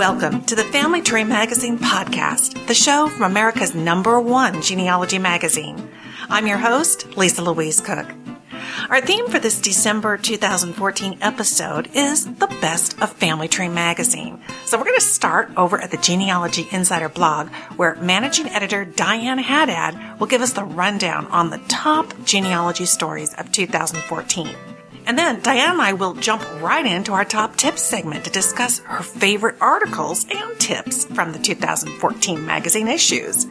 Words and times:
Welcome 0.00 0.44
to 0.46 0.54
the 0.54 0.64
Family 0.64 1.02
Tree 1.02 1.24
Magazine 1.24 1.78
podcast, 1.78 2.66
the 2.66 2.72
show 2.72 3.10
from 3.10 3.24
America's 3.24 3.74
number 3.74 4.18
one 4.18 4.62
genealogy 4.62 5.18
magazine. 5.18 5.90
I'm 6.30 6.46
your 6.46 6.56
host, 6.56 7.18
Lisa 7.18 7.44
Louise 7.44 7.82
Cooke. 7.82 8.10
Our 8.88 9.02
theme 9.02 9.28
for 9.28 9.38
this 9.38 9.60
December 9.60 10.16
2014 10.16 11.18
episode 11.20 11.90
is 11.92 12.24
the 12.24 12.46
best 12.62 12.98
of 13.02 13.12
Family 13.12 13.46
Tree 13.46 13.68
Magazine. 13.68 14.40
So 14.64 14.78
we're 14.78 14.84
going 14.84 14.98
to 14.98 15.04
start 15.04 15.50
over 15.58 15.78
at 15.78 15.90
the 15.90 15.98
Genealogy 15.98 16.66
Insider 16.72 17.10
blog, 17.10 17.50
where 17.76 17.94
managing 17.96 18.48
editor 18.48 18.86
Diane 18.86 19.36
Haddad 19.36 20.18
will 20.18 20.28
give 20.28 20.40
us 20.40 20.54
the 20.54 20.64
rundown 20.64 21.26
on 21.26 21.50
the 21.50 21.60
top 21.68 22.14
genealogy 22.24 22.86
stories 22.86 23.34
of 23.34 23.52
2014. 23.52 24.56
And 25.06 25.18
then 25.18 25.40
Diane 25.40 25.72
and 25.72 25.82
I 25.82 25.92
will 25.92 26.14
jump 26.14 26.42
right 26.60 26.86
into 26.86 27.12
our 27.12 27.24
top 27.24 27.56
tips 27.56 27.82
segment 27.82 28.24
to 28.24 28.30
discuss 28.30 28.78
her 28.80 29.02
favorite 29.02 29.56
articles 29.60 30.26
and 30.30 30.58
tips 30.60 31.04
from 31.06 31.32
the 31.32 31.38
2014 31.38 32.46
magazine 32.46 32.88
issues. 32.88 33.46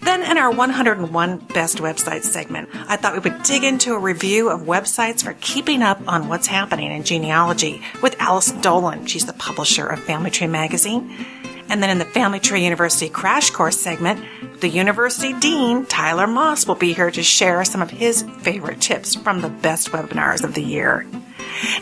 Then 0.00 0.22
in 0.22 0.38
our 0.38 0.50
101 0.50 1.38
Best 1.52 1.78
Websites 1.78 2.24
segment, 2.24 2.68
I 2.72 2.96
thought 2.96 3.14
we 3.14 3.18
would 3.18 3.42
dig 3.42 3.64
into 3.64 3.94
a 3.94 3.98
review 3.98 4.48
of 4.48 4.62
websites 4.62 5.24
for 5.24 5.34
keeping 5.40 5.82
up 5.82 6.00
on 6.06 6.28
what's 6.28 6.46
happening 6.46 6.92
in 6.92 7.02
genealogy 7.02 7.82
with 8.02 8.16
Alice 8.20 8.52
Dolan. 8.52 9.06
She's 9.06 9.26
the 9.26 9.32
publisher 9.32 9.86
of 9.86 10.00
Family 10.00 10.30
Tree 10.30 10.46
Magazine. 10.46 11.26
And 11.68 11.82
then 11.82 11.90
in 11.90 11.98
the 11.98 12.04
Family 12.04 12.40
Tree 12.40 12.64
University 12.64 13.08
Crash 13.08 13.50
Course 13.50 13.78
segment, 13.78 14.24
the 14.60 14.68
University 14.68 15.38
Dean, 15.38 15.86
Tyler 15.86 16.26
Moss, 16.26 16.66
will 16.66 16.74
be 16.74 16.94
here 16.94 17.10
to 17.10 17.22
share 17.22 17.64
some 17.64 17.82
of 17.82 17.90
his 17.90 18.22
favorite 18.40 18.80
tips 18.80 19.14
from 19.14 19.40
the 19.40 19.50
best 19.50 19.90
webinars 19.90 20.44
of 20.44 20.54
the 20.54 20.62
year. 20.62 21.06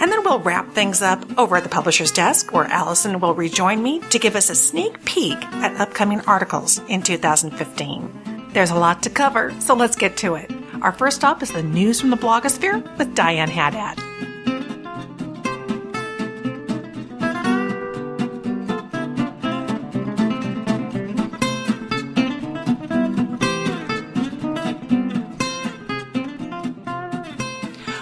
And 0.01 0.11
then 0.11 0.25
we'll 0.25 0.41
wrap 0.41 0.73
things 0.73 1.03
up 1.03 1.39
over 1.39 1.57
at 1.57 1.63
the 1.63 1.69
publisher's 1.69 2.11
desk 2.11 2.53
where 2.53 2.65
Allison 2.65 3.21
will 3.21 3.35
rejoin 3.35 3.83
me 3.83 4.01
to 4.11 4.19
give 4.19 4.37
us 4.37 4.51
a 4.51 4.55
sneak 4.55 5.05
peek 5.05 5.37
at 5.57 5.81
upcoming 5.81 6.21
articles 6.23 6.81
in 6.89 7.03
2015. 7.03 8.51
There's 8.53 8.71
a 8.71 8.79
lot 8.79 9.03
to 9.03 9.11
cover, 9.11 9.55
so 9.61 9.75
let's 9.75 9.97
get 9.97 10.17
to 10.19 10.35
it. 10.35 10.51
Our 10.81 10.93
first 10.93 11.19
stop 11.19 11.43
is 11.43 11.53
the 11.53 11.63
news 11.63 12.01
from 12.01 12.11
the 12.11 12.17
blogosphere 12.17 12.97
with 12.99 13.15
Diane 13.15 13.51
Haddad. 13.51 14.06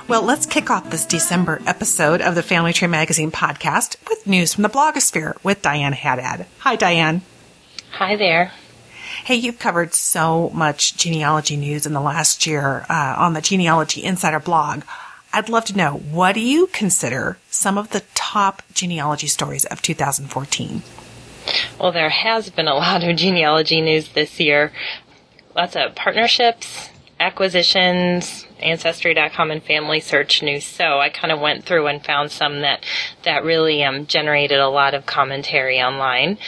Well, 0.06 0.20
let's 0.20 0.44
kick 0.44 0.69
off 0.70 0.91
this 0.91 1.06
December 1.06 1.62
episode 1.66 2.20
of 2.20 2.34
the 2.34 2.42
Family 2.42 2.74
Tree 2.74 2.88
Magazine 2.88 3.30
podcast 3.30 3.97
with 4.06 4.27
news 4.27 4.52
from 4.52 4.60
the 4.60 4.69
blogosphere 4.69 5.42
with 5.42 5.62
Diane 5.62 5.94
Haddad. 5.94 6.44
Hi, 6.58 6.77
Diane. 6.77 7.22
Hi 7.92 8.14
there. 8.14 8.52
Hey, 9.25 9.36
you've 9.36 9.58
covered 9.58 9.94
so 9.94 10.50
much 10.50 10.98
genealogy 10.98 11.56
news 11.56 11.86
in 11.86 11.94
the 11.94 12.02
last 12.02 12.47
year 12.47 12.84
uh, 12.91 13.14
on 13.16 13.32
the 13.32 13.41
Genealogy 13.41 14.05
Insider 14.05 14.41
blog. 14.41 14.82
I'd 15.32 15.48
love 15.48 15.64
to 15.66 15.77
know 15.77 15.94
what 15.94 16.34
do 16.34 16.41
you 16.41 16.66
consider 16.66 17.38
some 17.48 17.78
of 17.78 17.88
the 17.88 18.02
top 18.14 18.62
genealogy 18.75 19.27
stories 19.27 19.64
of 19.64 19.80
2014? 19.80 20.82
Well, 21.80 21.92
there 21.92 22.10
has 22.10 22.50
been 22.50 22.69
a 22.69 22.75
lot 22.75 23.02
of 23.02 23.16
genealogy 23.16 23.80
news 23.80 24.10
this 24.10 24.38
year. 24.38 24.70
Lots 25.56 25.77
of 25.77 25.94
partnerships, 25.94 26.91
acquisitions, 27.20 28.47
Ancestry.com 28.61 29.51
and 29.51 29.62
Family 29.62 30.01
Search 30.01 30.43
News. 30.43 30.65
So 30.65 30.99
I 31.00 31.09
kind 31.09 31.33
of 31.33 31.41
went 31.41 31.65
through 31.65 31.87
and 31.87 32.05
found 32.05 32.31
some 32.31 32.61
that 32.62 32.84
that 33.25 33.44
really 33.44 33.84
um, 33.84 34.06
generated 34.06 34.59
a 34.59 34.69
lot 34.69 34.94
of 34.94 35.06
commentary 35.06 35.81
online. 35.81 36.38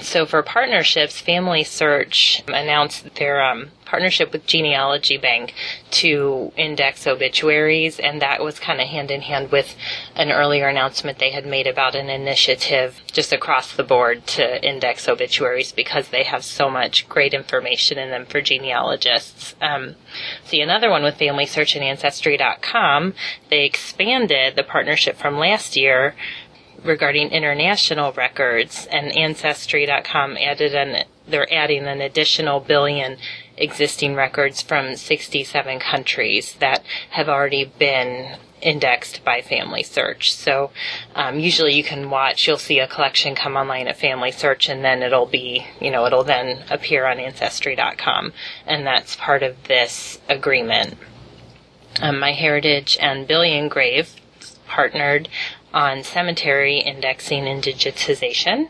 So 0.00 0.26
for 0.26 0.42
partnerships, 0.42 1.20
Family 1.20 1.64
Search 1.64 2.42
announced 2.46 3.16
their 3.16 3.42
um, 3.42 3.70
partnership 3.84 4.32
with 4.32 4.46
Genealogy 4.46 5.16
Bank 5.16 5.54
to 5.90 6.52
index 6.56 7.06
obituaries, 7.06 7.98
and 7.98 8.22
that 8.22 8.42
was 8.42 8.60
kind 8.60 8.80
of 8.80 8.86
hand 8.86 9.10
in 9.10 9.22
hand 9.22 9.50
with 9.50 9.74
an 10.14 10.30
earlier 10.30 10.68
announcement 10.68 11.18
they 11.18 11.32
had 11.32 11.46
made 11.46 11.66
about 11.66 11.94
an 11.94 12.08
initiative 12.08 13.00
just 13.10 13.32
across 13.32 13.74
the 13.74 13.82
board 13.82 14.26
to 14.26 14.64
index 14.64 15.08
obituaries 15.08 15.72
because 15.72 16.08
they 16.08 16.22
have 16.22 16.44
so 16.44 16.70
much 16.70 17.08
great 17.08 17.34
information 17.34 17.98
in 17.98 18.10
them 18.10 18.26
for 18.26 18.40
genealogists. 18.40 19.56
Um, 19.60 19.96
see, 20.44 20.60
another 20.60 20.90
one 20.90 21.02
with 21.02 21.16
Family 21.16 21.46
Search 21.46 21.74
and 21.74 21.84
Ancestry.com, 21.84 23.14
they 23.50 23.64
expanded 23.64 24.54
the 24.54 24.62
partnership 24.62 25.16
from 25.16 25.38
last 25.38 25.76
year 25.76 26.14
regarding 26.84 27.30
international 27.30 28.12
records, 28.12 28.86
and 28.90 29.14
Ancestry.com 29.16 30.36
added 30.36 30.74
an 30.74 31.04
they're 31.28 31.52
adding 31.52 31.86
an 31.86 32.00
additional 32.00 32.58
billion 32.58 33.18
existing 33.56 34.14
records 34.14 34.62
from 34.62 34.96
67 34.96 35.78
countries 35.78 36.54
that 36.54 36.82
have 37.10 37.28
already 37.28 37.70
been 37.78 38.38
indexed 38.60 39.24
by 39.24 39.40
Family 39.40 39.82
Search. 39.82 40.32
So 40.32 40.70
um, 41.14 41.38
usually 41.38 41.74
you 41.74 41.84
can 41.84 42.10
watch, 42.10 42.46
you'll 42.46 42.58
see 42.58 42.78
a 42.78 42.88
collection 42.88 43.34
come 43.34 43.56
online 43.56 43.88
at 43.88 43.98
Family 43.98 44.32
Search, 44.32 44.68
and 44.68 44.84
then 44.84 45.02
it'll 45.02 45.26
be, 45.26 45.66
you 45.80 45.90
know, 45.90 46.06
it'll 46.06 46.24
then 46.24 46.64
appear 46.70 47.06
on 47.06 47.18
Ancestry.com, 47.18 48.32
and 48.66 48.86
that's 48.86 49.16
part 49.16 49.42
of 49.42 49.64
this 49.64 50.18
agreement. 50.28 50.96
Um, 52.00 52.18
My 52.18 52.32
Heritage 52.32 52.96
and 53.00 53.26
Billion 53.26 53.68
Grave 53.68 54.14
partnered 54.66 55.28
on 55.74 56.02
cemetery 56.02 56.78
indexing 56.78 57.46
and 57.46 57.62
digitization. 57.62 58.68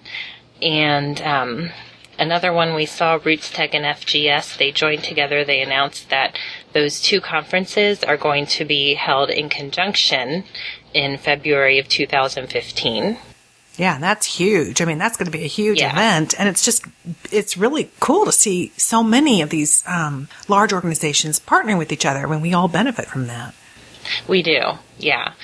And 0.60 1.20
um, 1.22 1.70
another 2.18 2.52
one 2.52 2.74
we 2.74 2.86
saw, 2.86 3.18
RootsTech 3.18 3.70
and 3.74 3.84
FGS, 3.84 4.58
they 4.58 4.72
joined 4.72 5.04
together. 5.04 5.44
They 5.44 5.60
announced 5.62 6.10
that 6.10 6.36
those 6.72 7.00
two 7.00 7.20
conferences 7.20 8.02
are 8.02 8.16
going 8.16 8.46
to 8.46 8.64
be 8.64 8.94
held 8.94 9.30
in 9.30 9.48
conjunction 9.48 10.44
in 10.92 11.16
February 11.18 11.78
of 11.78 11.88
2015. 11.88 13.18
Yeah, 13.76 13.94
and 13.94 14.02
that's 14.02 14.26
huge. 14.26 14.80
I 14.82 14.84
mean, 14.86 14.98
that's 14.98 15.16
going 15.16 15.30
to 15.30 15.38
be 15.38 15.44
a 15.44 15.48
huge 15.48 15.78
Yeah. 15.78 15.92
event, 15.92 16.34
and 16.36 16.48
it's 16.48 16.64
just 16.64 16.84
it's 17.30 17.56
really 17.56 17.90
cool 18.00 18.24
to 18.24 18.32
see 18.32 18.72
so 18.76 19.04
many 19.04 19.40
of 19.40 19.50
these 19.50 19.84
um, 19.86 20.28
large 20.48 20.72
organizations 20.72 21.38
partnering 21.38 21.78
with 21.78 21.92
each 21.92 22.04
other 22.04 22.26
when 22.26 22.40
we 22.40 22.52
all 22.52 22.66
benefit 22.66 23.06
from 23.06 23.28
that. 23.28 23.54
We 24.26 24.42
do, 24.42 24.60
yeah. 24.98 25.34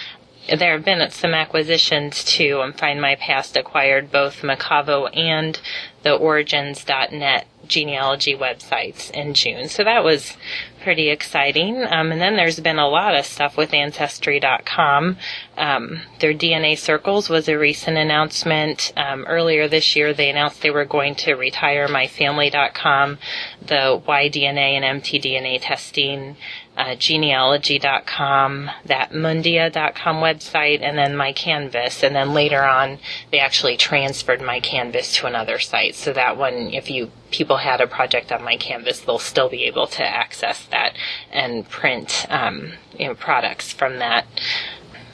There 0.48 0.72
have 0.72 0.84
been 0.84 1.10
some 1.10 1.32
acquisitions 1.32 2.22
too. 2.22 2.60
Um, 2.60 2.72
Find 2.72 3.00
My 3.00 3.14
Past 3.14 3.56
acquired 3.56 4.12
both 4.12 4.42
Mocavo 4.42 5.08
and 5.16 5.58
the 6.02 6.14
Origins.net 6.14 7.46
genealogy 7.66 8.36
websites 8.36 9.10
in 9.10 9.32
June. 9.34 9.68
So 9.68 9.84
that 9.84 10.04
was 10.04 10.36
pretty 10.84 11.08
exciting. 11.08 11.82
Um, 11.82 12.12
and 12.12 12.20
then 12.20 12.36
there's 12.36 12.60
been 12.60 12.78
a 12.78 12.86
lot 12.86 13.16
of 13.16 13.24
stuff 13.24 13.56
with 13.56 13.72
Ancestry.com. 13.72 15.16
Um, 15.56 16.02
their 16.20 16.34
DNA 16.34 16.76
Circles 16.76 17.30
was 17.30 17.48
a 17.48 17.58
recent 17.58 17.96
announcement. 17.96 18.92
Um, 18.94 19.24
earlier 19.26 19.66
this 19.66 19.96
year, 19.96 20.12
they 20.12 20.28
announced 20.28 20.60
they 20.60 20.70
were 20.70 20.84
going 20.84 21.14
to 21.16 21.34
retire 21.34 21.88
MyFamily.com, 21.88 23.18
the 23.62 24.02
YDNA 24.06 24.82
and 24.82 25.02
mtDNA 25.02 25.58
testing, 25.62 26.36
uh, 26.76 26.96
genealogy.com, 26.96 28.70
that 28.84 29.12
Mundia.com 29.12 30.16
website, 30.16 30.82
and 30.82 30.98
then 30.98 31.14
MyCanvas. 31.14 32.02
And 32.02 32.14
then 32.14 32.34
later 32.34 32.62
on, 32.62 32.98
they 33.30 33.38
actually 33.38 33.76
transferred 33.76 34.40
MyCanvas 34.40 35.14
to 35.14 35.26
another 35.26 35.58
site. 35.58 35.94
So 35.94 36.12
that 36.12 36.36
one, 36.36 36.74
if 36.74 36.90
you 36.90 37.10
people 37.30 37.56
had 37.56 37.80
a 37.80 37.86
project 37.86 38.30
on 38.30 38.40
MyCanvas, 38.40 39.04
they'll 39.04 39.18
still 39.18 39.48
be 39.48 39.64
able 39.64 39.86
to 39.88 40.04
access 40.04 40.64
that 40.74 40.94
and 41.32 41.68
print 41.68 42.26
um, 42.28 42.72
you 42.98 43.06
know, 43.06 43.14
products 43.14 43.72
from 43.72 43.98
that. 44.00 44.26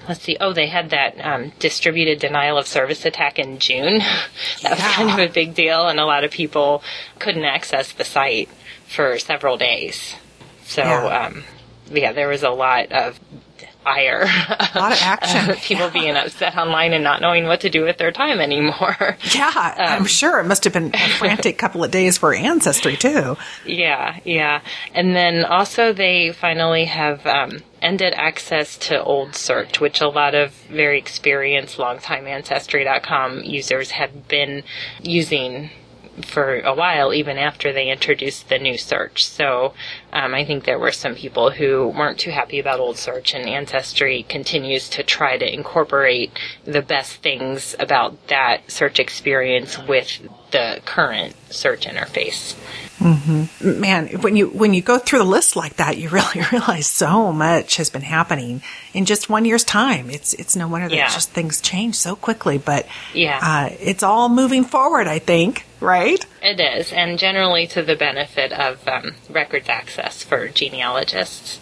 Let's 0.09 0.23
see. 0.23 0.37
Oh, 0.41 0.53
they 0.53 0.67
had 0.67 0.91
that 0.91 1.15
um, 1.25 1.53
distributed 1.61 2.19
denial 2.19 2.59
of 2.59 2.67
service 2.67 3.05
attack 3.05 3.39
in 3.39 3.59
June. 3.59 3.99
that 4.63 4.71
was 4.73 4.81
kind 4.81 5.11
of 5.11 5.19
a 5.31 5.33
big 5.33 5.55
deal, 5.55 5.87
and 5.87 6.01
a 6.01 6.05
lot 6.07 6.25
of 6.25 6.31
people 6.31 6.83
couldn't 7.19 7.45
access 7.45 7.93
the 7.93 8.05
site 8.05 8.49
for 8.89 9.19
several 9.19 9.57
days. 9.57 10.17
So, 10.65 10.83
Yeah. 10.83 11.27
um, 11.27 11.45
yeah, 11.93 12.13
there 12.13 12.29
was 12.29 12.43
a 12.43 12.51
lot 12.51 12.91
of 12.93 13.21
ire. 13.87 14.23
A 14.25 14.79
lot 14.79 14.93
of 14.93 14.99
action. 15.03 15.55
people 15.57 15.89
being 15.91 16.17
upset 16.17 16.57
online 16.57 16.93
and 16.93 17.03
not 17.03 17.21
knowing 17.21 17.47
what 17.47 17.61
to 17.63 17.71
do 17.71 17.83
with 17.85 17.97
their 17.99 18.13
time 18.13 18.41
anymore. 18.41 19.17
Yeah, 19.35 19.75
Um, 19.79 20.03
I'm 20.03 20.05
sure 20.07 20.39
it 20.41 20.45
must 20.45 20.65
have 20.65 20.73
been 20.73 20.91
a 20.95 21.09
frantic 21.19 21.57
couple 21.59 21.83
of 21.85 21.91
days 21.91 22.19
for 22.19 22.35
Ancestry 22.35 22.97
too. 22.97 23.37
Yeah, 23.65 24.19
yeah. 24.25 24.61
And 24.95 25.15
then 25.17 25.45
also 25.45 25.93
they 25.93 26.33
finally 26.33 26.85
have 26.87 27.25
um, 27.27 27.61
ended 27.81 28.13
access 28.17 28.77
to 28.89 29.03
Old 29.03 29.35
Search, 29.35 29.81
which 29.81 30.01
a 30.01 30.09
lot 30.09 30.35
of 30.35 30.53
very 30.69 30.99
experienced, 30.99 31.79
longtime 31.79 32.27
Ancestry.com 32.27 33.43
users 33.45 33.91
had 33.93 34.29
been 34.29 34.63
using 35.03 35.71
for 36.23 36.61
a 36.61 36.75
while, 36.75 37.13
even 37.13 37.39
after 37.39 37.73
they 37.73 37.91
introduced 37.91 38.49
the 38.49 38.59
new 38.59 38.77
search. 38.79 39.27
So 39.27 39.75
um, 40.13 40.35
I 40.35 40.45
think 40.45 40.65
there 40.65 40.79
were 40.79 40.93
some 40.93 41.15
people 41.15 41.51
who 41.51 41.89
weren't 41.89 42.19
too 42.19 42.31
happy 42.31 42.59
about 42.59 42.81
old 42.81 42.97
search, 42.97 43.35
and 43.35 43.49
Ancestry 43.49 44.25
continues 44.29 44.89
to 44.91 45.03
try 45.03 45.39
to 45.39 45.53
incorporate 45.53 46.33
the 46.65 46.83
best 46.83 47.17
things 47.17 47.75
about 47.79 48.29
that 48.29 48.71
search 48.71 48.99
experience 48.99 49.79
with 49.79 50.21
the 50.51 50.81
current 50.85 51.35
search 51.51 51.87
interface. 51.87 52.57
Mm-hmm. 53.01 53.81
Man, 53.81 54.09
when 54.21 54.37
you 54.37 54.49
when 54.49 54.75
you 54.75 54.83
go 54.83 54.99
through 54.99 55.21
the 55.21 55.25
list 55.25 55.57
like 55.57 55.77
that, 55.77 55.97
you 55.97 56.09
really 56.11 56.45
realize 56.53 56.87
so 56.87 57.33
much 57.33 57.77
has 57.77 57.89
been 57.89 58.03
happening 58.03 58.63
in 58.93 59.07
just 59.07 59.31
one 59.31 59.45
year's 59.45 59.65
time. 59.65 60.11
It's 60.11 60.35
it's 60.35 60.55
no 60.55 60.69
wonder 60.69 60.89
that 60.89 60.95
yeah. 60.95 61.09
just 61.09 61.31
things 61.31 61.61
change 61.61 61.95
so 61.95 62.15
quickly, 62.15 62.59
but 62.59 62.87
yeah, 63.15 63.41
uh, 63.43 63.75
it's 63.81 64.03
all 64.03 64.29
moving 64.29 64.65
forward. 64.65 65.07
I 65.07 65.19
think, 65.19 65.65
right? 65.81 66.25
It 66.43 66.61
is, 66.61 66.93
and 66.93 67.19
generally 67.19 67.67
to 67.69 67.83
the 67.83 67.97
benefit 67.97 68.53
of 68.53 68.87
um, 68.87 69.15
records 69.29 69.69
access 69.69 70.23
for 70.23 70.49
genealogists. 70.49 71.61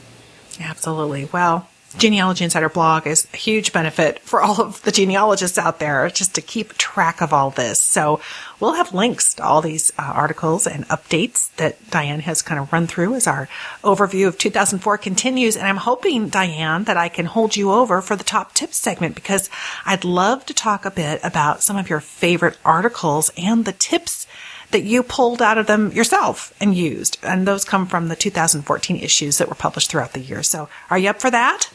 Absolutely. 0.61 1.29
Well, 1.33 1.69
Genealogy 1.97 2.45
Insider 2.45 2.69
blog 2.69 3.07
is 3.07 3.27
a 3.33 3.37
huge 3.37 3.73
benefit 3.73 4.21
for 4.21 4.43
all 4.43 4.61
of 4.61 4.83
the 4.83 4.93
genealogists 4.93 5.57
out 5.57 5.79
there 5.79 6.09
just 6.11 6.35
to 6.35 6.43
keep 6.43 6.77
track 6.77 7.23
of 7.23 7.33
all 7.33 7.51
this. 7.51 7.81
So 7.81 8.21
we'll 8.61 8.75
have 8.75 8.93
links 8.93 9.35
to 9.35 9.45
all 9.45 9.63
these 9.63 9.91
uh, 9.99 10.03
articles 10.03 10.67
and 10.67 10.87
updates 10.89 11.55
that 11.57 11.91
Diane 11.91 12.21
has 12.21 12.43
kind 12.43 12.61
of 12.61 12.73
run 12.73 12.87
through 12.87 13.15
as 13.15 13.27
our 13.27 13.49
overview 13.83 14.29
of 14.29 14.37
2004 14.37 14.99
continues. 14.99 15.57
And 15.57 15.67
I'm 15.67 15.79
hoping, 15.79 16.29
Diane, 16.29 16.85
that 16.85 16.99
I 16.99 17.09
can 17.09 17.25
hold 17.25 17.57
you 17.57 17.73
over 17.73 18.03
for 18.03 18.17
the 18.17 18.25
top 18.25 18.53
tips 18.53 18.77
segment 18.77 19.15
because 19.15 19.49
I'd 19.87 20.05
love 20.05 20.45
to 20.47 20.55
talk 20.55 20.85
a 20.85 20.91
bit 20.91 21.21
about 21.25 21.63
some 21.63 21.79
of 21.79 21.89
your 21.89 22.01
favorite 22.01 22.59
articles 22.67 23.31
and 23.37 23.65
the 23.65 23.73
tips 23.73 24.27
that 24.71 24.85
you 24.85 25.03
pulled 25.03 25.41
out 25.41 25.57
of 25.57 25.67
them 25.67 25.91
yourself 25.93 26.53
and 26.61 26.77
used. 26.77 27.17
And 27.23 27.49
those 27.49 27.65
come 27.65 27.87
from 27.87 28.09
the 28.09 28.17
2014 28.17 28.97
issues 28.99 29.39
that 29.39 29.49
were 29.49 29.55
published 29.55 29.91
throughout 29.91 30.13
the 30.13 30.21
year. 30.21 30.43
So 30.43 30.69
are 30.91 30.99
you 30.99 31.09
up 31.09 31.21
for 31.21 31.31
that? 31.31 31.71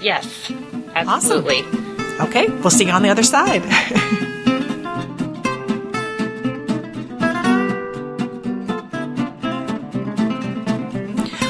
Yes, 0.00 0.52
absolutely. 0.94 1.60
Awesome. 1.62 2.20
Okay, 2.28 2.48
we'll 2.48 2.70
see 2.70 2.86
you 2.86 2.92
on 2.92 3.02
the 3.02 3.10
other 3.10 3.22
side. 3.22 3.62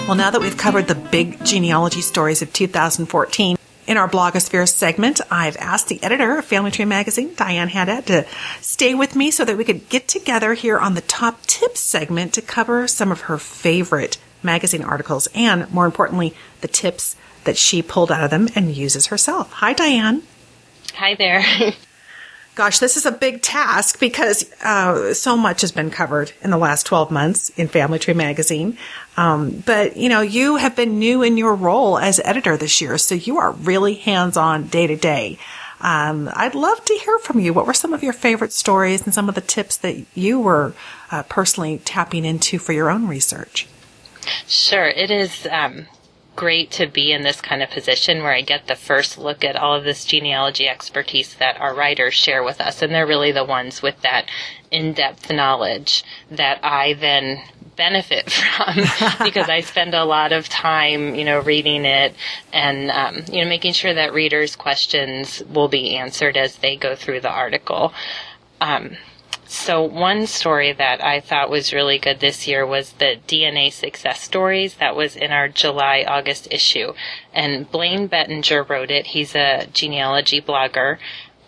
well, 0.06 0.16
now 0.16 0.31
that 0.31 0.40
we've 0.40 0.56
covered 0.56 0.88
the 0.88 0.94
big 0.94 1.44
genealogy 1.44 2.00
stories 2.00 2.43
of 2.43 2.52
2014, 2.52 3.56
in 3.87 3.96
our 3.96 4.08
blogosphere 4.08 4.69
segment, 4.69 5.20
I've 5.31 5.56
asked 5.58 5.88
the 5.88 6.02
editor 6.02 6.38
of 6.38 6.44
Family 6.44 6.72
Tree 6.72 6.84
Magazine, 6.84 7.32
Diane 7.37 7.69
Haddad, 7.69 8.06
to 8.06 8.26
stay 8.60 8.94
with 8.94 9.14
me 9.14 9.31
so 9.31 9.44
that 9.44 9.56
we 9.56 9.64
could 9.64 9.88
get 9.88 10.08
together 10.08 10.54
here 10.54 10.78
on 10.78 10.94
the 10.94 11.00
top 11.02 11.42
tips 11.42 11.81
segment 11.81 12.34
to 12.34 12.42
cover 12.42 12.88
some 12.88 13.12
of 13.12 13.22
her 13.22 13.38
favorite 13.38 14.19
magazine 14.42 14.82
articles 14.82 15.28
and, 15.34 15.70
more 15.72 15.87
importantly, 15.87 16.34
the 16.62 16.69
tips 16.69 17.14
that 17.46 17.56
she 17.56 17.82
pulled 17.82 18.12
out 18.12 18.22
of 18.22 18.31
them 18.31 18.48
and 18.54 18.76
uses 18.76 19.06
herself. 19.06 19.50
Hi, 19.54 19.72
Diane. 19.72 20.22
Hi 20.94 21.14
there. 21.14 21.44
Gosh, 22.54 22.78
this 22.78 22.96
is 22.96 23.04
a 23.04 23.12
big 23.12 23.43
task 23.43 24.00
because 24.00 24.50
uh, 24.62 25.12
so 25.12 25.37
much 25.37 25.60
has 25.60 25.72
been 25.72 25.90
covered 25.90 26.32
in 26.40 26.50
the 26.50 26.56
last 26.56 26.87
12 26.87 27.10
months 27.10 27.50
in 27.50 27.69
Family 27.69 27.98
Tree 27.98 28.14
Magazine. 28.14 28.78
Um, 29.19 29.62
but, 29.66 29.98
you 29.98 30.08
know, 30.08 30.22
you 30.22 30.56
have 30.56 30.75
been 30.75 30.98
new 30.98 31.22
in 31.22 31.37
your 31.37 31.54
role 31.54 31.98
as 31.98 32.19
editor 32.20 32.56
this 32.56 32.81
year, 32.81 32.96
so 32.96 33.14
you 33.14 33.37
are 33.37 33.52
really 33.52 33.94
hands 33.94 34.38
on 34.38 34.69
day 34.69 34.87
to 34.87 34.96
day. 34.96 35.38
Um, 35.82 36.31
I'd 36.32 36.54
love 36.54 36.82
to 36.87 36.94
hear 36.94 37.19
from 37.19 37.40
you. 37.40 37.52
What 37.52 37.66
were 37.66 37.75
some 37.75 37.92
of 37.92 38.02
your 38.02 38.14
favorite 38.14 38.54
stories 38.54 39.04
and 39.04 39.12
some 39.12 39.28
of 39.28 39.34
the 39.34 39.42
tips 39.42 39.76
that 39.78 40.06
you 40.14 40.40
were 40.40 40.72
uh, 41.10 41.25
personally 41.25 41.82
tapping 41.84 42.25
into 42.25 42.58
for 42.58 42.72
your 42.72 42.90
own 42.90 43.06
research? 43.06 43.66
Sure. 44.46 44.87
It 44.87 45.10
is 45.10 45.46
um, 45.50 45.87
great 46.37 46.71
to 46.73 46.87
be 46.87 47.12
in 47.12 47.23
this 47.23 47.41
kind 47.41 47.62
of 47.62 47.71
position 47.71 48.23
where 48.23 48.33
I 48.35 48.43
get 48.43 48.67
the 48.67 48.77
first 48.77 49.19
look 49.19 49.44
at 49.44 49.56
all 49.56 49.75
of 49.75 49.85
this 49.85 50.05
genealogy 50.05 50.69
expertise 50.69 51.35
that 51.37 51.59
our 51.59 51.75
writers 51.75 52.15
share 52.15 52.44
with 52.44 52.61
us. 52.61 52.83
And 52.83 52.93
they're 52.93 53.06
really 53.06 53.33
the 53.33 53.44
ones 53.44 53.83
with 53.83 54.00
that 54.03 54.29
in-depth 54.71 55.33
knowledge 55.33 56.05
that 56.31 56.61
I 56.62 56.93
then 56.94 57.43
benefit 57.77 58.31
from 58.31 58.77
because 59.25 59.49
I 59.49 59.61
spend 59.61 59.94
a 59.94 60.05
lot 60.05 60.33
of 60.33 60.49
time, 60.49 61.15
you 61.15 61.25
know, 61.25 61.41
reading 61.41 61.85
it 61.85 62.15
and, 62.53 62.91
um, 62.91 63.25
you 63.33 63.43
know, 63.43 63.49
making 63.49 63.73
sure 63.73 63.94
that 63.94 64.12
readers' 64.12 64.56
questions 64.56 65.43
will 65.49 65.69
be 65.69 65.97
answered 65.97 66.37
as 66.37 66.56
they 66.56 66.77
go 66.77 66.94
through 66.94 67.21
the 67.21 67.31
article. 67.31 67.93
Um, 68.61 68.97
so 69.46 69.82
one 69.82 70.26
story 70.26 70.72
that 70.72 71.02
I 71.02 71.20
thought 71.20 71.50
was 71.50 71.72
really 71.72 71.98
good 71.98 72.20
this 72.20 72.46
year 72.46 72.66
was 72.66 72.93
the 72.93 73.19
DNA 73.26 73.72
success 73.72 74.20
stories 74.20 74.75
that 74.75 74.96
was 74.96 75.16
in 75.16 75.31
our 75.31 75.48
July 75.48 76.04
August 76.06 76.48
issue. 76.50 76.93
And 77.32 77.70
Blaine 77.70 78.06
Bettinger 78.06 78.62
wrote 78.64 78.90
it. 78.90 79.08
He's 79.08 79.34
a 79.34 79.66
genealogy 79.72 80.40
blogger 80.40 80.98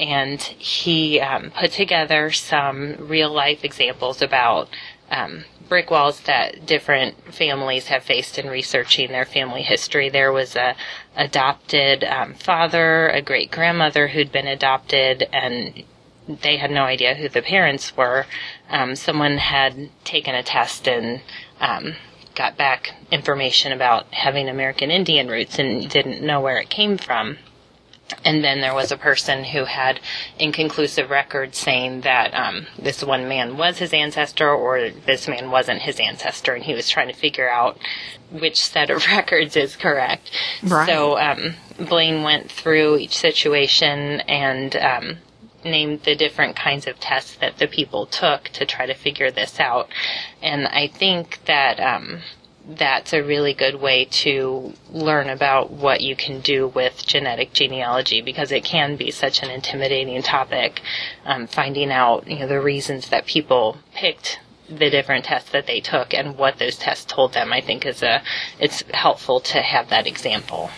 and 0.00 0.40
he 0.40 1.20
um, 1.20 1.50
put 1.50 1.72
together 1.72 2.30
some 2.30 2.94
real 2.98 3.32
life 3.32 3.64
examples 3.64 4.22
about 4.22 4.68
um, 5.10 5.44
brick 5.68 5.90
walls 5.90 6.20
that 6.20 6.66
different 6.66 7.34
families 7.34 7.88
have 7.88 8.02
faced 8.02 8.38
in 8.38 8.48
researching 8.48 9.08
their 9.08 9.24
family 9.24 9.62
history. 9.62 10.08
There 10.08 10.32
was 10.32 10.56
a 10.56 10.76
adopted 11.16 12.04
um, 12.04 12.34
father, 12.34 13.08
a 13.08 13.22
great 13.22 13.50
grandmother 13.50 14.08
who'd 14.08 14.32
been 14.32 14.46
adopted, 14.46 15.28
and 15.32 15.84
they 16.28 16.56
had 16.56 16.70
no 16.70 16.82
idea 16.82 17.14
who 17.14 17.28
the 17.28 17.42
parents 17.42 17.96
were. 17.96 18.26
Um, 18.68 18.94
someone 18.94 19.38
had 19.38 19.90
taken 20.04 20.34
a 20.34 20.42
test 20.42 20.86
and 20.86 21.22
um, 21.60 21.94
got 22.34 22.56
back 22.56 22.94
information 23.10 23.72
about 23.72 24.12
having 24.12 24.48
American 24.48 24.90
Indian 24.90 25.28
roots 25.28 25.58
and 25.58 25.88
didn't 25.88 26.24
know 26.24 26.40
where 26.40 26.58
it 26.58 26.70
came 26.70 26.98
from. 26.98 27.38
And 28.24 28.42
then 28.42 28.60
there 28.62 28.74
was 28.74 28.90
a 28.90 28.96
person 28.96 29.44
who 29.44 29.64
had 29.64 30.00
inconclusive 30.38 31.10
records 31.10 31.58
saying 31.58 32.02
that 32.02 32.32
um, 32.32 32.66
this 32.78 33.04
one 33.04 33.28
man 33.28 33.58
was 33.58 33.78
his 33.78 33.92
ancestor 33.92 34.48
or 34.48 34.90
this 34.90 35.28
man 35.28 35.50
wasn't 35.50 35.82
his 35.82 36.00
ancestor, 36.00 36.54
and 36.54 36.64
he 36.64 36.72
was 36.72 36.88
trying 36.88 37.08
to 37.08 37.14
figure 37.14 37.50
out 37.50 37.78
which 38.30 38.62
set 38.62 38.88
of 38.88 39.06
records 39.10 39.56
is 39.56 39.76
correct. 39.76 40.30
Right. 40.62 40.86
So 40.86 41.18
um, 41.18 41.54
Blaine 41.78 42.22
went 42.22 42.50
through 42.50 42.96
each 42.96 43.16
situation 43.16 44.20
and 44.20 44.74
um, 44.76 45.18
named 45.64 46.02
the 46.04 46.14
different 46.14 46.56
kinds 46.56 46.86
of 46.86 47.00
tests 47.00 47.36
that 47.36 47.58
the 47.58 47.66
people 47.66 48.06
took 48.06 48.44
to 48.50 48.64
try 48.64 48.86
to 48.86 48.94
figure 48.94 49.30
this 49.30 49.58
out. 49.60 49.88
And 50.42 50.66
I 50.66 50.86
think 50.86 51.40
that 51.46 51.80
um, 51.80 52.20
that's 52.68 53.12
a 53.12 53.22
really 53.22 53.54
good 53.54 53.80
way 53.80 54.04
to 54.04 54.74
learn 54.90 55.28
about 55.30 55.70
what 55.70 56.00
you 56.02 56.14
can 56.14 56.40
do 56.40 56.68
with 56.68 57.06
genetic 57.06 57.52
genealogy 57.52 58.20
because 58.20 58.52
it 58.52 58.64
can 58.64 58.96
be 58.96 59.10
such 59.10 59.42
an 59.42 59.50
intimidating 59.50 60.22
topic. 60.22 60.80
Um, 61.24 61.46
finding 61.46 61.90
out 61.90 62.26
you 62.28 62.40
know 62.40 62.46
the 62.46 62.60
reasons 62.60 63.08
that 63.08 63.26
people 63.26 63.78
picked 63.94 64.40
the 64.68 64.90
different 64.90 65.24
tests 65.24 65.50
that 65.50 65.66
they 65.66 65.80
took 65.80 66.12
and 66.12 66.36
what 66.36 66.58
those 66.58 66.76
tests 66.76 67.06
told 67.06 67.32
them, 67.32 67.52
I 67.52 67.62
think 67.62 67.86
is 67.86 68.02
a 68.02 68.22
it's 68.60 68.82
helpful 68.92 69.40
to 69.40 69.62
have 69.62 69.88
that 69.88 70.06
example. 70.06 70.70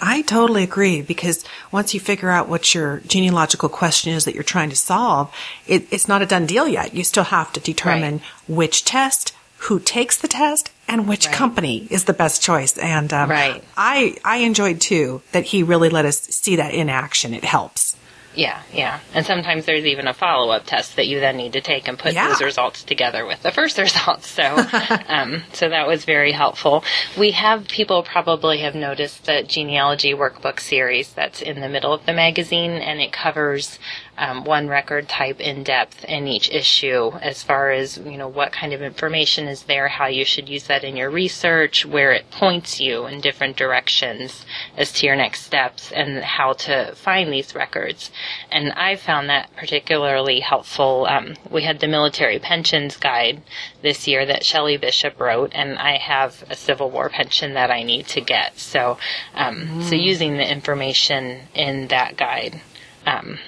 I 0.00 0.22
totally 0.22 0.62
agree 0.62 1.02
because 1.02 1.44
once 1.70 1.94
you 1.94 2.00
figure 2.00 2.30
out 2.30 2.48
what 2.48 2.74
your 2.74 3.00
genealogical 3.06 3.68
question 3.68 4.12
is 4.12 4.24
that 4.24 4.34
you're 4.34 4.42
trying 4.42 4.70
to 4.70 4.76
solve, 4.76 5.34
it, 5.66 5.86
it's 5.90 6.08
not 6.08 6.22
a 6.22 6.26
done 6.26 6.46
deal 6.46 6.66
yet. 6.66 6.94
You 6.94 7.04
still 7.04 7.24
have 7.24 7.52
to 7.52 7.60
determine 7.60 8.14
right. 8.14 8.22
which 8.48 8.84
test, 8.84 9.34
who 9.58 9.78
takes 9.78 10.16
the 10.16 10.28
test, 10.28 10.70
and 10.88 11.06
which 11.06 11.26
right. 11.26 11.34
company 11.34 11.86
is 11.90 12.04
the 12.04 12.12
best 12.12 12.42
choice. 12.42 12.76
And 12.78 13.12
um, 13.12 13.30
right. 13.30 13.62
I 13.76 14.16
I 14.24 14.38
enjoyed 14.38 14.80
too 14.80 15.22
that 15.32 15.44
he 15.44 15.62
really 15.62 15.88
let 15.88 16.04
us 16.04 16.20
see 16.20 16.56
that 16.56 16.74
in 16.74 16.88
action. 16.88 17.34
It 17.34 17.44
helps. 17.44 17.96
Yeah, 18.34 18.62
yeah. 18.72 19.00
And 19.12 19.26
sometimes 19.26 19.66
there's 19.66 19.84
even 19.84 20.06
a 20.06 20.14
follow 20.14 20.52
up 20.52 20.64
test 20.64 20.96
that 20.96 21.08
you 21.08 21.18
then 21.18 21.36
need 21.36 21.52
to 21.54 21.60
take 21.60 21.88
and 21.88 21.98
put 21.98 22.12
yeah. 22.12 22.28
those 22.28 22.40
results 22.40 22.84
together 22.84 23.26
with 23.26 23.42
the 23.42 23.50
first 23.50 23.76
results. 23.78 24.28
So, 24.28 24.42
um, 25.08 25.42
so 25.52 25.68
that 25.68 25.86
was 25.86 26.04
very 26.04 26.32
helpful. 26.32 26.84
We 27.18 27.32
have 27.32 27.66
people 27.68 28.02
probably 28.02 28.58
have 28.58 28.74
noticed 28.74 29.26
the 29.26 29.42
genealogy 29.42 30.14
workbook 30.14 30.60
series 30.60 31.12
that's 31.12 31.42
in 31.42 31.60
the 31.60 31.68
middle 31.68 31.92
of 31.92 32.06
the 32.06 32.12
magazine, 32.12 32.72
and 32.72 33.00
it 33.00 33.12
covers 33.12 33.78
um, 34.18 34.44
one 34.44 34.68
record 34.68 35.08
type 35.08 35.40
in 35.40 35.62
depth 35.62 36.04
in 36.04 36.26
each 36.26 36.50
issue 36.50 37.12
as 37.22 37.42
far 37.42 37.70
as 37.70 37.98
you 37.98 38.16
know 38.16 38.28
what 38.28 38.52
kind 38.52 38.72
of 38.72 38.82
information 38.82 39.48
is 39.48 39.64
there, 39.64 39.88
how 39.88 40.06
you 40.06 40.24
should 40.24 40.48
use 40.48 40.64
that 40.64 40.84
in 40.84 40.96
your 40.96 41.10
research, 41.10 41.86
where 41.86 42.12
it 42.12 42.30
points 42.30 42.80
you 42.80 43.06
in 43.06 43.20
different 43.20 43.56
directions 43.56 44.44
as 44.76 44.92
to 44.92 45.06
your 45.06 45.16
next 45.16 45.42
steps, 45.42 45.90
and 45.92 46.22
how 46.22 46.52
to 46.52 46.94
find 46.94 47.32
these 47.32 47.54
records. 47.54 48.10
And 48.50 48.72
I 48.72 48.96
found 48.96 49.28
that 49.28 49.54
particularly 49.56 50.40
helpful. 50.40 51.06
Um, 51.08 51.36
we 51.50 51.62
had 51.62 51.80
the 51.80 51.88
military 51.88 52.38
pensions 52.38 52.96
guide 52.96 53.42
this 53.82 54.06
year 54.06 54.26
that 54.26 54.44
Shelley 54.44 54.76
Bishop 54.76 55.18
wrote, 55.18 55.52
and 55.54 55.78
I 55.78 55.96
have 55.96 56.44
a 56.50 56.56
Civil 56.56 56.90
War 56.90 57.08
pension 57.08 57.54
that 57.54 57.70
I 57.70 57.82
need 57.82 58.06
to 58.08 58.20
get. 58.20 58.58
So, 58.58 58.98
um, 59.34 59.66
mm. 59.66 59.82
so 59.82 59.94
using 59.94 60.36
the 60.36 60.50
information 60.50 61.42
in 61.54 61.88
that 61.88 62.16
guide. 62.16 62.60
Um, 63.06 63.38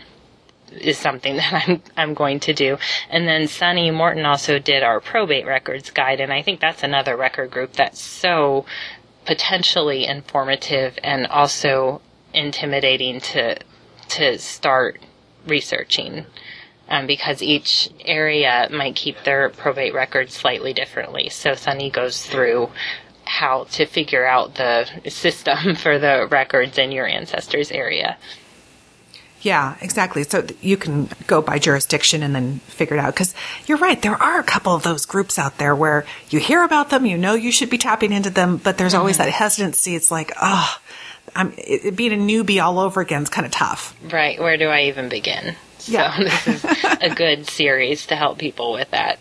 is 0.81 0.99
something 0.99 1.37
that 1.37 1.69
I'm 1.69 1.83
I'm 1.97 2.15
going 2.15 2.41
to 2.41 2.53
do. 2.53 2.79
And 3.11 3.27
then 3.27 3.49
Sunny 3.49 3.91
Morton 3.91 4.25
also 4.25 4.59
did 4.59 4.83
our 4.83 5.01
probate 5.01 5.47
records 5.47 5.91
guide, 5.91 6.21
and 6.21 6.33
I 6.33 6.43
think 6.43 6.61
that's 6.61 6.83
another 6.83 7.17
record 7.17 7.51
group 7.51 7.73
that's 7.73 8.01
so 8.01 8.65
potentially 9.25 10.05
informative 10.05 10.99
and 11.03 11.27
also 11.27 12.01
intimidating 12.35 13.21
to 13.21 13.59
to 14.11 14.39
start 14.39 15.01
researching. 15.47 16.27
Um, 16.89 17.07
because 17.07 17.43
each 17.43 17.89
area 18.05 18.69
might 18.71 18.97
keep 18.97 19.23
their 19.25 19.49
probate 19.49 19.95
records 19.95 20.35
slightly 20.35 20.75
differently. 20.75 21.31
So 21.31 21.55
Sunny 21.55 21.89
goes 21.89 22.27
through 22.27 22.69
how 23.25 23.65
to 23.71 23.87
figure 23.87 24.27
out 24.27 24.57
the 24.57 24.87
system 25.09 25.75
for 25.75 25.99
the 25.99 26.29
records 26.31 26.77
in 26.77 26.93
your 26.93 27.07
ancestors 27.07 27.71
area. 27.71 28.19
Yeah, 29.43 29.77
exactly. 29.81 30.23
So 30.23 30.47
you 30.61 30.77
can 30.77 31.09
go 31.27 31.43
by 31.43 31.59
jurisdiction 31.59 32.23
and 32.23 32.35
then 32.35 32.61
figure 32.61 32.97
it 32.97 33.01
out. 33.01 33.13
Because 33.13 33.35
you're 33.67 33.79
right, 33.79 34.01
there 34.01 34.15
are 34.15 34.39
a 34.39 34.45
couple 34.45 34.73
of 34.73 34.85
those 34.85 35.05
groups 35.05 35.39
out 35.39 35.59
there 35.59 35.75
where 35.75 36.07
you 36.31 36.39
hear 36.39 36.63
about 36.63 36.91
them, 36.91 37.05
you 37.05 37.19
know 37.19 37.35
you 37.35 37.51
should 37.51 37.69
be 37.69 37.79
tapping 37.79 38.13
into 38.13 38.31
them, 38.31 38.57
but 38.57 38.79
there's 38.79 38.95
always 38.95 39.17
mm-hmm. 39.17 39.27
that 39.27 39.33
hesitancy. 39.33 39.97
It's 39.97 40.13
like, 40.13 40.33
oh, 40.41 40.79
I'm, 41.35 41.53
it, 41.59 41.97
being 41.97 42.13
a 42.13 42.17
newbie 42.17 42.63
all 42.63 42.79
over 42.79 43.01
again 43.01 43.23
is 43.23 43.29
kind 43.29 43.45
of 43.45 43.53
tough. 43.53 43.97
Right. 44.13 44.39
Where 44.39 44.57
do 44.57 44.69
I 44.69 44.83
even 44.83 45.09
begin? 45.09 45.57
So 45.93 45.93
yeah. 45.95 46.17
this 46.17 46.47
is 46.47 46.65
a 47.01 47.13
good 47.15 47.49
series 47.49 48.07
to 48.07 48.15
help 48.15 48.39
people 48.39 48.73
with 48.73 48.91
that. 48.93 49.19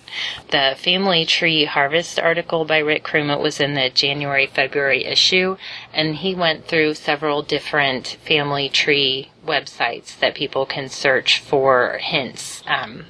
The 0.51 0.75
Family 0.77 1.25
Tree 1.25 1.65
Harvest 1.65 2.19
article 2.19 2.65
by 2.65 2.77
Rick 2.77 3.03
Krumit 3.03 3.41
was 3.41 3.59
in 3.59 3.73
the 3.73 3.89
January 3.89 4.45
February 4.45 5.05
issue, 5.05 5.57
and 5.91 6.17
he 6.17 6.35
went 6.35 6.67
through 6.67 6.93
several 6.93 7.41
different 7.41 8.17
family 8.23 8.69
tree 8.69 9.31
websites 9.43 10.19
that 10.19 10.35
people 10.35 10.67
can 10.67 10.87
search 10.87 11.39
for 11.39 11.97
hints 11.99 12.61
um, 12.67 13.05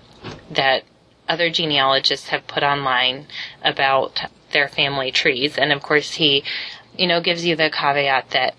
that 0.50 0.84
other 1.28 1.50
genealogists 1.50 2.30
have 2.30 2.48
put 2.48 2.64
online 2.64 3.28
about 3.64 4.22
their 4.54 4.70
family 4.70 5.12
trees. 5.12 5.58
And 5.58 5.74
of 5.74 5.82
course, 5.82 6.14
he, 6.14 6.44
you 6.98 7.08
know, 7.08 7.20
gives 7.20 7.46
you 7.46 7.56
the 7.58 7.70
caveat 7.70 8.30
that 8.32 8.56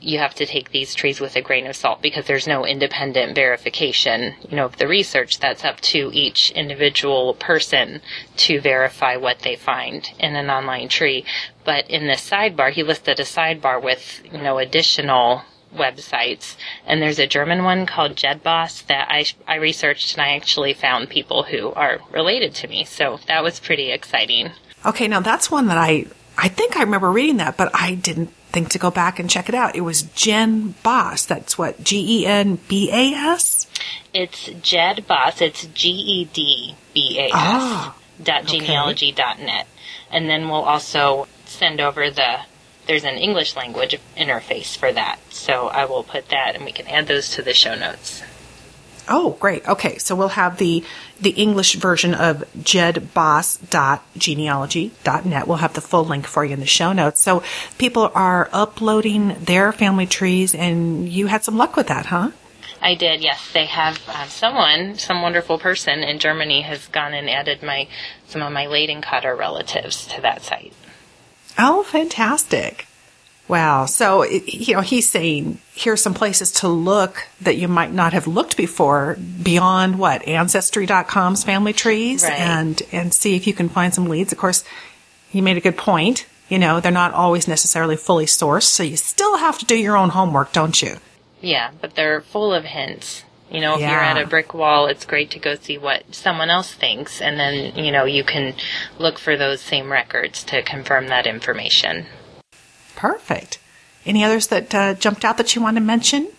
you 0.00 0.18
have 0.18 0.34
to 0.36 0.46
take 0.46 0.70
these 0.70 0.94
trees 0.94 1.20
with 1.20 1.34
a 1.34 1.40
grain 1.40 1.66
of 1.66 1.74
salt 1.74 2.00
because 2.00 2.26
there's 2.26 2.46
no 2.46 2.64
independent 2.64 3.34
verification, 3.34 4.34
you 4.48 4.56
know, 4.56 4.66
of 4.66 4.76
the 4.76 4.86
research. 4.86 5.40
That's 5.40 5.64
up 5.64 5.80
to 5.80 6.10
each 6.12 6.50
individual 6.52 7.34
person 7.34 8.00
to 8.38 8.60
verify 8.60 9.16
what 9.16 9.40
they 9.40 9.56
find 9.56 10.08
in 10.18 10.36
an 10.36 10.50
online 10.50 10.88
tree. 10.88 11.24
But 11.64 11.90
in 11.90 12.06
the 12.06 12.14
sidebar, 12.14 12.70
he 12.70 12.82
listed 12.82 13.18
a 13.18 13.24
sidebar 13.24 13.82
with, 13.82 14.22
you 14.32 14.38
know, 14.38 14.58
additional 14.58 15.42
websites. 15.74 16.56
And 16.86 17.02
there's 17.02 17.18
a 17.18 17.26
German 17.26 17.64
one 17.64 17.84
called 17.84 18.16
GEDBAS 18.16 18.86
that 18.86 19.08
I, 19.10 19.26
I 19.46 19.56
researched 19.56 20.14
and 20.14 20.22
I 20.22 20.36
actually 20.36 20.74
found 20.74 21.10
people 21.10 21.42
who 21.42 21.72
are 21.72 21.98
related 22.12 22.54
to 22.56 22.68
me. 22.68 22.84
So 22.84 23.18
that 23.26 23.42
was 23.42 23.60
pretty 23.60 23.90
exciting. 23.90 24.52
Okay, 24.86 25.08
now 25.08 25.20
that's 25.20 25.50
one 25.50 25.66
that 25.66 25.78
I, 25.78 26.06
I 26.36 26.48
think 26.48 26.76
I 26.76 26.82
remember 26.82 27.10
reading 27.10 27.38
that, 27.38 27.56
but 27.56 27.70
I 27.74 27.96
didn't 27.96 28.32
think 28.58 28.70
to 28.70 28.78
go 28.78 28.90
back 28.90 29.20
and 29.20 29.30
check 29.30 29.48
it 29.48 29.54
out. 29.54 29.76
It 29.76 29.82
was 29.82 30.02
Jen 30.02 30.74
Boss. 30.82 31.24
That's 31.24 31.56
what 31.56 31.82
G 31.84 32.22
E 32.22 32.26
N 32.26 32.58
B 32.68 32.90
A 32.90 33.14
S. 33.14 33.68
It's 34.12 34.48
GEDBAS. 34.48 35.40
It's 35.40 35.66
G 35.66 35.90
E 35.90 36.24
D 36.24 36.74
B 36.92 37.18
A 37.20 37.26
S. 37.26 37.30
Ah, 37.34 37.96
dot 38.22 38.46
genealogy 38.46 39.12
dot 39.12 39.38
net, 39.38 39.68
and 40.10 40.28
then 40.28 40.48
we'll 40.48 40.64
also 40.64 41.28
send 41.46 41.80
over 41.80 42.10
the. 42.10 42.40
There's 42.88 43.04
an 43.04 43.16
English 43.16 43.54
language 43.54 43.94
interface 44.16 44.76
for 44.76 44.90
that, 44.92 45.18
so 45.30 45.68
I 45.68 45.84
will 45.84 46.02
put 46.02 46.30
that, 46.30 46.56
and 46.56 46.64
we 46.64 46.72
can 46.72 46.88
add 46.88 47.06
those 47.06 47.30
to 47.36 47.42
the 47.42 47.54
show 47.54 47.74
notes. 47.74 48.22
Oh, 49.08 49.36
great. 49.40 49.66
Okay, 49.66 49.98
so 49.98 50.14
we'll 50.14 50.28
have 50.28 50.58
the 50.58 50.84
the 51.20 51.30
English 51.30 51.74
version 51.74 52.14
of 52.14 52.44
gedbas.genealogy.net. 52.58 55.48
We'll 55.48 55.56
have 55.56 55.74
the 55.74 55.80
full 55.80 56.04
link 56.04 56.26
for 56.26 56.44
you 56.44 56.54
in 56.54 56.60
the 56.60 56.66
show 56.66 56.92
notes. 56.92 57.20
So 57.20 57.42
people 57.78 58.12
are 58.14 58.48
uploading 58.52 59.34
their 59.40 59.72
family 59.72 60.06
trees, 60.06 60.54
and 60.54 61.08
you 61.08 61.26
had 61.26 61.42
some 61.44 61.56
luck 61.56 61.74
with 61.76 61.88
that, 61.88 62.06
huh? 62.06 62.30
I 62.80 62.94
did, 62.94 63.22
yes. 63.22 63.50
They 63.52 63.66
have 63.66 64.00
um, 64.08 64.28
someone, 64.28 64.96
some 64.96 65.22
wonderful 65.22 65.58
person 65.58 66.00
in 66.00 66.18
Germany 66.18 66.62
has 66.62 66.86
gone 66.86 67.14
and 67.14 67.28
added 67.28 67.62
my 67.62 67.88
some 68.28 68.42
of 68.42 68.52
my 68.52 68.66
Cutter 69.02 69.34
relatives 69.34 70.06
to 70.08 70.20
that 70.20 70.42
site. 70.42 70.72
Oh, 71.58 71.82
fantastic. 71.82 72.87
Wow. 73.48 73.86
So, 73.86 74.24
you 74.24 74.74
know, 74.74 74.82
he's 74.82 75.10
saying 75.10 75.58
here's 75.74 76.02
some 76.02 76.14
places 76.14 76.52
to 76.52 76.68
look 76.68 77.26
that 77.40 77.56
you 77.56 77.66
might 77.66 77.92
not 77.92 78.12
have 78.12 78.26
looked 78.26 78.56
before 78.56 79.16
beyond 79.42 79.98
what 79.98 80.26
ancestry.com's 80.28 81.44
family 81.44 81.72
trees 81.72 82.22
right. 82.22 82.38
and, 82.38 82.82
and 82.92 83.14
see 83.14 83.36
if 83.36 83.46
you 83.46 83.54
can 83.54 83.70
find 83.70 83.94
some 83.94 84.06
leads. 84.08 84.32
Of 84.32 84.38
course, 84.38 84.64
he 85.30 85.40
made 85.40 85.56
a 85.56 85.62
good 85.62 85.78
point. 85.78 86.26
You 86.50 86.58
know, 86.58 86.80
they're 86.80 86.92
not 86.92 87.14
always 87.14 87.48
necessarily 87.48 87.96
fully 87.96 88.26
sourced. 88.26 88.64
So 88.64 88.82
you 88.82 88.96
still 88.96 89.38
have 89.38 89.58
to 89.58 89.64
do 89.64 89.76
your 89.76 89.96
own 89.96 90.10
homework, 90.10 90.52
don't 90.52 90.80
you? 90.80 90.96
Yeah, 91.40 91.70
but 91.80 91.94
they're 91.94 92.20
full 92.20 92.52
of 92.52 92.64
hints. 92.64 93.24
You 93.50 93.60
know, 93.60 93.74
if 93.76 93.80
yeah. 93.80 93.92
you're 93.92 94.00
at 94.00 94.22
a 94.22 94.26
brick 94.26 94.52
wall, 94.52 94.88
it's 94.88 95.06
great 95.06 95.30
to 95.30 95.38
go 95.38 95.54
see 95.54 95.78
what 95.78 96.14
someone 96.14 96.50
else 96.50 96.74
thinks, 96.74 97.22
and 97.22 97.40
then, 97.40 97.74
you 97.76 97.90
know, 97.90 98.04
you 98.04 98.22
can 98.22 98.54
look 98.98 99.18
for 99.18 99.38
those 99.38 99.62
same 99.62 99.90
records 99.90 100.44
to 100.44 100.62
confirm 100.62 101.06
that 101.06 101.26
information. 101.26 102.04
Perfect. 102.98 103.60
Any 104.04 104.24
others 104.24 104.48
that 104.48 104.74
uh, 104.74 104.94
jumped 104.94 105.24
out 105.24 105.36
that 105.36 105.54
you 105.54 105.62
want 105.62 105.76
to 105.76 105.80
mention? 105.80 106.32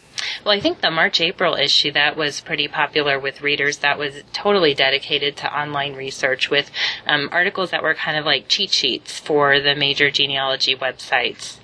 Well, 0.43 0.53
I 0.53 0.59
think 0.59 0.81
the 0.81 0.91
March 0.91 1.21
April 1.21 1.55
issue 1.55 1.93
that 1.93 2.17
was 2.17 2.41
pretty 2.41 2.67
popular 2.67 3.17
with 3.17 3.41
readers. 3.41 3.77
That 3.77 3.97
was 3.97 4.23
totally 4.33 4.73
dedicated 4.73 5.37
to 5.37 5.57
online 5.57 5.95
research 5.95 6.49
with 6.49 6.69
um, 7.07 7.29
articles 7.31 7.71
that 7.71 7.81
were 7.81 7.93
kind 7.93 8.17
of 8.17 8.25
like 8.25 8.49
cheat 8.49 8.71
sheets 8.71 9.17
for 9.17 9.61
the 9.61 9.73
major 9.73 10.11
genealogy 10.11 10.75
websites. 10.75 11.59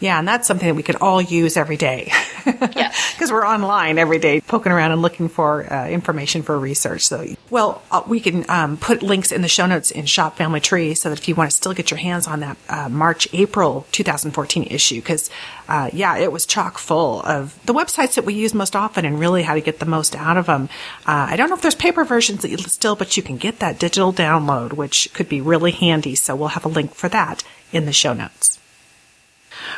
Yeah, 0.00 0.18
and 0.18 0.28
that's 0.28 0.46
something 0.46 0.68
that 0.68 0.74
we 0.74 0.82
could 0.82 0.96
all 0.96 1.20
use 1.20 1.56
every 1.56 1.76
day. 1.76 2.12
yeah. 2.46 2.92
Because 3.18 3.32
we're 3.32 3.46
online 3.46 3.98
every 3.98 4.20
day 4.20 4.40
poking 4.40 4.70
around 4.70 4.92
and 4.92 5.02
looking 5.02 5.28
for 5.28 5.72
uh, 5.72 5.88
information 5.88 6.42
for 6.42 6.56
research. 6.56 7.02
So, 7.02 7.26
well, 7.50 7.82
uh, 7.90 8.02
we 8.06 8.20
can 8.20 8.48
um, 8.48 8.76
put 8.76 9.02
links 9.02 9.32
in 9.32 9.42
the 9.42 9.48
show 9.48 9.66
notes 9.66 9.90
in 9.90 10.06
Shop 10.06 10.36
Family 10.36 10.60
Tree 10.60 10.94
so 10.94 11.08
that 11.08 11.18
if 11.18 11.26
you 11.26 11.34
want 11.34 11.50
to 11.50 11.56
still 11.56 11.74
get 11.74 11.90
your 11.90 11.98
hands 11.98 12.28
on 12.28 12.40
that 12.40 12.56
uh, 12.68 12.88
March, 12.88 13.26
April 13.32 13.86
2014 13.90 14.68
issue, 14.70 14.96
because, 14.96 15.30
uh, 15.68 15.90
yeah, 15.92 16.16
it 16.16 16.30
was 16.30 16.46
chock 16.46 16.78
full 16.78 17.22
of 17.22 17.58
the 17.66 17.74
websites 17.74 18.14
that 18.14 18.24
we 18.24 18.34
use 18.34 18.54
most 18.54 18.76
often 18.76 19.04
and 19.04 19.18
really 19.18 19.42
how 19.42 19.54
to 19.54 19.60
get 19.60 19.80
the 19.80 19.86
most 19.86 20.14
out 20.14 20.36
of 20.36 20.46
them. 20.46 20.68
Uh, 21.06 21.26
I 21.30 21.36
don't 21.36 21.48
know 21.48 21.56
if 21.56 21.62
there's 21.62 21.74
paper 21.74 22.04
versions 22.04 22.42
that 22.42 22.50
you 22.50 22.58
still, 22.58 22.94
but 22.94 23.16
you 23.16 23.22
can 23.24 23.36
get 23.36 23.58
that 23.58 23.80
digital 23.80 24.12
download, 24.12 24.74
which 24.74 25.12
could 25.12 25.28
be 25.28 25.40
really 25.40 25.72
handy. 25.72 26.14
So 26.14 26.36
we'll 26.36 26.48
have 26.48 26.64
a 26.64 26.68
link 26.68 26.94
for 26.94 27.08
that 27.08 27.42
in 27.72 27.84
the 27.84 27.92
show 27.92 28.12
notes. 28.12 28.60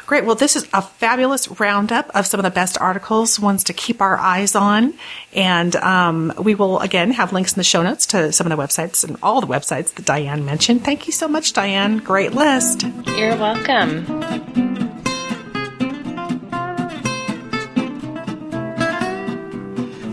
Great. 0.07 0.25
Well, 0.25 0.35
this 0.35 0.57
is 0.57 0.69
a 0.73 0.83
fabulous 0.83 1.61
roundup 1.61 2.11
of 2.15 2.27
some 2.27 2.41
of 2.41 2.45
the 2.45 2.51
best 2.51 2.79
articles, 2.79 3.39
ones 3.39 3.65
to 3.65 3.73
keep 3.73 4.01
our 4.01 4.17
eyes 4.19 4.55
on. 4.55 4.95
And 5.33 5.75
um, 5.77 6.33
we 6.39 6.55
will, 6.55 6.81
again, 6.81 7.13
have 7.13 7.33
links 7.33 7.53
in 7.53 7.61
the 7.61 7.65
show 7.65 7.83
notes 7.83 8.07
to 8.07 8.33
some 8.33 8.51
of 8.51 8.57
the 8.57 8.63
websites 8.63 9.07
and 9.07 9.17
all 9.23 9.41
the 9.41 9.47
websites 9.47 9.95
that 9.95 10.05
Diane 10.05 10.45
mentioned. 10.45 10.85
Thank 10.85 11.07
you 11.07 11.13
so 11.13 11.29
much, 11.29 11.53
Diane. 11.53 11.99
Great 11.99 12.33
list. 12.33 12.85
You're 13.07 13.37
welcome. 13.37 14.90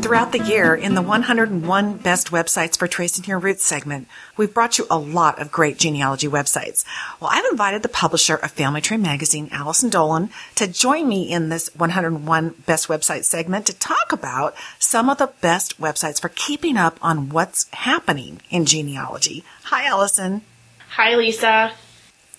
Throughout 0.07 0.31
the 0.31 0.39
year, 0.39 0.73
in 0.73 0.95
the 0.95 1.01
101 1.01 1.97
Best 1.97 2.31
Websites 2.31 2.77
for 2.77 2.87
Tracing 2.87 3.25
Your 3.25 3.39
Roots 3.39 3.65
segment, 3.65 4.07
we've 4.37 4.53
brought 4.53 4.77
you 4.77 4.87
a 4.89 4.97
lot 4.97 5.37
of 5.41 5.51
great 5.51 5.77
genealogy 5.77 6.29
websites. 6.29 6.85
Well, 7.19 7.29
I've 7.33 7.43
invited 7.51 7.83
the 7.83 7.89
publisher 7.89 8.35
of 8.35 8.51
Family 8.51 8.79
Tree 8.79 8.95
Magazine, 8.95 9.49
Allison 9.51 9.89
Dolan, 9.89 10.29
to 10.55 10.65
join 10.65 11.09
me 11.09 11.29
in 11.29 11.49
this 11.49 11.69
101 11.75 12.49
Best 12.65 12.87
Websites 12.87 13.25
segment 13.25 13.65
to 13.65 13.75
talk 13.75 14.13
about 14.13 14.55
some 14.79 15.09
of 15.09 15.17
the 15.17 15.33
best 15.41 15.77
websites 15.77 16.21
for 16.21 16.29
keeping 16.29 16.77
up 16.77 16.97
on 17.01 17.27
what's 17.27 17.67
happening 17.73 18.39
in 18.49 18.65
genealogy. 18.65 19.43
Hi, 19.65 19.87
Allison. 19.87 20.41
Hi, 20.91 21.15
Lisa. 21.15 21.73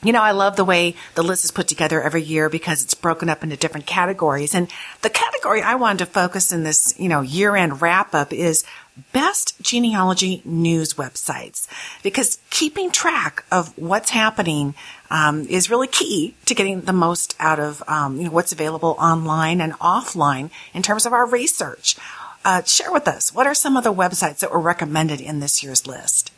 You 0.02 0.12
know, 0.12 0.23
I 0.23 0.31
love 0.31 0.55
the 0.55 0.64
way 0.64 0.95
the 1.17 1.25
list 1.25 1.45
is 1.45 1.50
put 1.50 1.67
together 1.67 2.00
every 2.00 2.23
year 2.23 2.49
because 2.49 2.85
it's 2.85 2.95
broken 2.95 3.28
up 3.28 3.43
into 3.43 3.57
different 3.57 3.87
categories. 3.87 4.55
And 4.55 4.69
the 5.02 5.11
category 5.11 5.61
I 5.61 5.75
wanted 5.75 5.99
to 5.99 6.07
focus 6.07 6.52
in 6.52 6.62
this, 6.62 6.95
you 6.99 7.09
know, 7.09 7.21
year 7.21 7.57
end 7.57 7.83
wrap 7.83 8.14
up 8.14 8.33
is 8.33 8.64
best 9.12 9.61
genealogy 9.61 10.43
news 10.45 10.95
websites 10.95 11.67
because 12.02 12.38
keeping 12.50 12.90
track 12.90 13.45
of 13.50 13.76
what's 13.76 14.11
happening 14.11 14.75
um, 15.11 15.47
is 15.49 15.71
really 15.71 15.87
key 15.87 16.35
to 16.47 16.55
getting 16.55 16.83
the 16.83 16.93
most 16.93 17.35
out 17.40 17.59
of 17.59 17.83
um, 17.88 18.17
you 18.19 18.25
know 18.25 18.31
what's 18.31 18.52
available 18.52 18.97
online 18.99 19.61
and 19.61 19.73
offline 19.75 20.50
in 20.75 20.83
terms 20.83 21.07
of 21.07 21.12
our 21.12 21.26
research. 21.26 21.97
Uh, 22.45 22.62
share 22.62 22.93
with 22.93 23.09
us 23.09 23.35
what 23.35 23.47
are 23.47 23.55
some 23.55 23.76
of 23.76 23.85
the 23.85 23.93
websites 23.93 24.38
that 24.38 24.52
were 24.52 24.61
recommended 24.61 25.21
in 25.21 25.40
this 25.40 25.62
year's 25.62 25.87
list. 25.87 26.33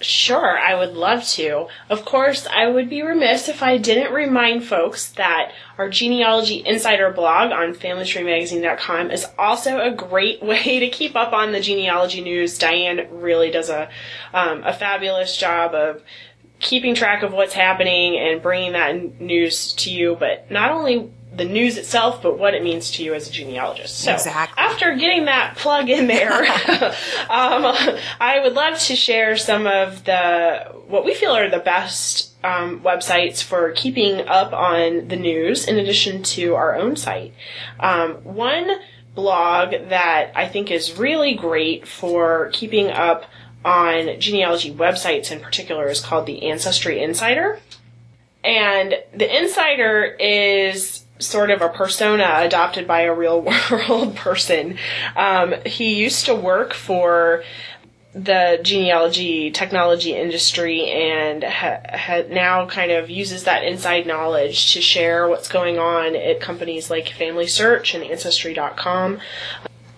Sure, 0.00 0.56
I 0.56 0.76
would 0.76 0.94
love 0.94 1.24
to. 1.30 1.66
Of 1.90 2.04
course, 2.04 2.46
I 2.46 2.68
would 2.68 2.88
be 2.88 3.02
remiss 3.02 3.48
if 3.48 3.64
I 3.64 3.78
didn't 3.78 4.12
remind 4.12 4.62
folks 4.64 5.10
that 5.12 5.50
our 5.76 5.90
Genealogy 5.90 6.62
Insider 6.64 7.10
blog 7.10 7.50
on 7.50 7.74
FamilyTreeMagazine.com 7.74 9.10
is 9.10 9.26
also 9.36 9.80
a 9.80 9.90
great 9.90 10.40
way 10.42 10.78
to 10.78 10.88
keep 10.88 11.16
up 11.16 11.32
on 11.32 11.50
the 11.50 11.60
genealogy 11.60 12.20
news. 12.20 12.58
Diane 12.58 13.08
really 13.10 13.50
does 13.50 13.70
a 13.70 13.88
um, 14.32 14.62
a 14.64 14.72
fabulous 14.72 15.36
job 15.36 15.74
of 15.74 16.02
keeping 16.60 16.94
track 16.94 17.24
of 17.24 17.32
what's 17.32 17.54
happening 17.54 18.16
and 18.16 18.42
bringing 18.42 18.72
that 18.72 19.20
news 19.20 19.72
to 19.74 19.90
you. 19.90 20.16
But 20.18 20.48
not 20.48 20.70
only 20.70 21.10
the 21.38 21.44
news 21.44 21.78
itself, 21.78 22.20
but 22.22 22.38
what 22.38 22.52
it 22.52 22.62
means 22.62 22.90
to 22.90 23.04
you 23.04 23.14
as 23.14 23.28
a 23.28 23.32
genealogist. 23.32 24.00
So, 24.00 24.12
exactly. 24.12 24.62
after 24.62 24.94
getting 24.96 25.24
that 25.26 25.56
plug 25.56 25.88
in 25.88 26.06
there, 26.08 26.32
um, 27.30 27.74
I 28.20 28.40
would 28.42 28.52
love 28.52 28.78
to 28.80 28.96
share 28.96 29.36
some 29.36 29.66
of 29.66 30.04
the 30.04 30.72
what 30.88 31.04
we 31.04 31.14
feel 31.14 31.30
are 31.30 31.48
the 31.48 31.58
best 31.58 32.34
um, 32.44 32.80
websites 32.80 33.42
for 33.42 33.72
keeping 33.72 34.26
up 34.26 34.52
on 34.52 35.08
the 35.08 35.16
news, 35.16 35.66
in 35.66 35.78
addition 35.78 36.22
to 36.24 36.54
our 36.54 36.76
own 36.76 36.96
site. 36.96 37.32
Um, 37.80 38.14
one 38.24 38.70
blog 39.14 39.70
that 39.88 40.32
I 40.36 40.48
think 40.48 40.70
is 40.70 40.98
really 40.98 41.34
great 41.34 41.86
for 41.86 42.50
keeping 42.52 42.90
up 42.90 43.24
on 43.64 44.20
genealogy 44.20 44.72
websites 44.72 45.32
in 45.32 45.40
particular 45.40 45.88
is 45.88 46.00
called 46.00 46.26
the 46.26 46.48
Ancestry 46.48 47.02
Insider. 47.02 47.60
And 48.44 48.94
the 49.12 49.36
Insider 49.36 50.04
is 50.04 51.04
sort 51.18 51.50
of 51.50 51.62
a 51.62 51.68
persona 51.68 52.38
adopted 52.38 52.86
by 52.86 53.02
a 53.02 53.14
real 53.14 53.40
world 53.70 54.16
person. 54.16 54.78
Um, 55.16 55.54
he 55.66 55.94
used 55.94 56.26
to 56.26 56.34
work 56.34 56.74
for 56.74 57.42
the 58.14 58.58
genealogy 58.62 59.50
technology 59.50 60.14
industry 60.14 60.86
and 60.90 61.44
ha- 61.44 61.80
ha- 61.88 62.24
now 62.30 62.66
kind 62.66 62.90
of 62.90 63.10
uses 63.10 63.44
that 63.44 63.64
inside 63.64 64.06
knowledge 64.06 64.72
to 64.72 64.80
share 64.80 65.28
what's 65.28 65.48
going 65.48 65.78
on 65.78 66.16
at 66.16 66.40
companies 66.40 66.90
like 66.90 67.08
Family 67.10 67.46
Search 67.46 67.94
and 67.94 68.02
Ancestry.com 68.02 69.20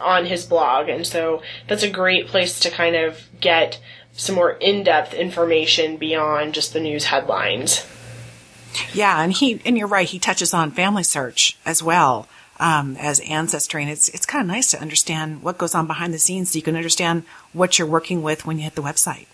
on 0.00 0.26
his 0.26 0.44
blog. 0.44 0.88
And 0.88 1.06
so 1.06 1.42
that's 1.68 1.82
a 1.82 1.90
great 1.90 2.26
place 2.26 2.58
to 2.60 2.70
kind 2.70 2.96
of 2.96 3.28
get 3.40 3.80
some 4.12 4.34
more 4.34 4.52
in-depth 4.52 5.14
information 5.14 5.96
beyond 5.96 6.54
just 6.54 6.72
the 6.72 6.80
news 6.80 7.04
headlines. 7.04 7.86
Yeah, 8.92 9.22
and 9.22 9.32
he 9.32 9.60
and 9.64 9.76
you're 9.76 9.86
right. 9.86 10.08
He 10.08 10.18
touches 10.18 10.54
on 10.54 10.70
family 10.70 11.02
search 11.02 11.58
as 11.64 11.82
well 11.82 12.28
um, 12.58 12.96
as 12.98 13.20
ancestry, 13.20 13.82
and 13.82 13.90
it's 13.90 14.08
it's 14.10 14.26
kind 14.26 14.42
of 14.42 14.48
nice 14.48 14.70
to 14.70 14.80
understand 14.80 15.42
what 15.42 15.58
goes 15.58 15.74
on 15.74 15.86
behind 15.86 16.14
the 16.14 16.18
scenes, 16.18 16.52
so 16.52 16.56
you 16.56 16.62
can 16.62 16.76
understand 16.76 17.24
what 17.52 17.78
you're 17.78 17.88
working 17.88 18.22
with 18.22 18.46
when 18.46 18.58
you 18.58 18.64
hit 18.64 18.74
the 18.74 18.82
website. 18.82 19.26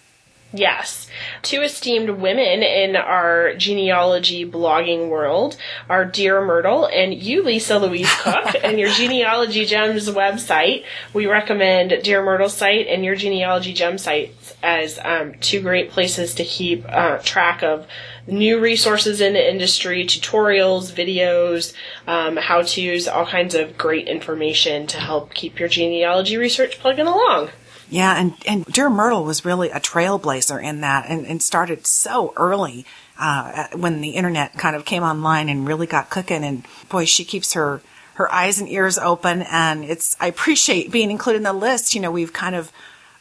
Yes. 0.53 1.09
Two 1.43 1.63
esteemed 1.63 2.09
women 2.09 2.63
in 2.63 2.95
our 2.97 3.55
genealogy 3.55 4.49
blogging 4.49 5.09
world 5.09 5.57
are 5.89 6.05
Dear 6.05 6.41
Myrtle 6.45 6.87
and 6.87 7.13
you, 7.13 7.43
Lisa 7.43 7.79
Louise 7.79 8.13
Cooke, 8.21 8.55
and 8.63 8.79
your 8.79 8.89
Genealogy 8.91 9.67
Gems 9.67 10.09
website. 10.09 10.85
We 11.13 11.27
recommend 11.27 12.01
Dear 12.03 12.25
Myrtle's 12.25 12.55
site 12.55 12.87
and 12.87 13.05
your 13.05 13.17
Genealogy 13.17 13.73
Gem 13.73 13.99
sites 13.99 14.55
as 14.63 14.99
um, 15.05 15.35
two 15.41 15.61
great 15.61 15.91
places 15.91 16.35
to 16.37 16.45
keep 16.45 16.85
uh, 16.89 17.19
track 17.19 17.63
of 17.63 17.87
new 18.27 18.59
resources 18.61 19.21
in 19.21 19.35
the 19.35 19.51
industry, 19.51 20.05
tutorials, 20.05 20.93
videos, 20.93 21.73
um, 22.07 22.37
how 22.37 22.63
to's, 22.63 23.07
all 23.07 23.27
kinds 23.27 23.55
of 23.55 23.79
great 23.79 24.09
information 24.09 24.87
to 24.89 24.99
help 24.99 25.35
keep 25.35 25.59
your 25.59 25.69
genealogy 25.69 26.37
research 26.37 26.79
plugging 26.79 27.07
along. 27.07 27.51
Yeah, 27.89 28.19
and, 28.19 28.35
and 28.47 28.65
Dear 28.65 28.91
Myrtle 28.91 29.25
was 29.25 29.45
really 29.45 29.71
a 29.71 29.79
trailblazer 29.79 30.63
in 30.63 30.81
that 30.81 31.07
and, 31.09 31.25
and 31.27 31.41
started 31.41 31.87
so 31.87 32.33
early 32.37 32.85
uh, 33.19 33.69
when 33.77 34.01
the 34.01 34.11
internet 34.11 34.55
kind 34.55 34.75
of 34.75 34.85
came 34.85 35.05
online 35.05 35.49
and 35.49 35.67
really 35.67 35.87
got 35.87 36.11
cooking. 36.11 36.43
And 36.43 36.67
boy, 36.89 37.05
she 37.05 37.25
keeps 37.25 37.53
her, 37.53 37.81
her 38.15 38.33
eyes 38.33 38.59
and 38.59 38.69
ears 38.69 38.99
open. 38.99 39.43
And 39.43 39.85
it's, 39.85 40.17
I 40.21 40.27
appreciate 40.27 40.91
being 40.91 41.13
included 41.13 41.39
in 41.39 41.43
the 41.45 41.53
list. 41.53 41.95
You 41.95 42.01
know, 42.01 42.11
we've 42.11 42.33
kind 42.33 42.57
of 42.57 42.73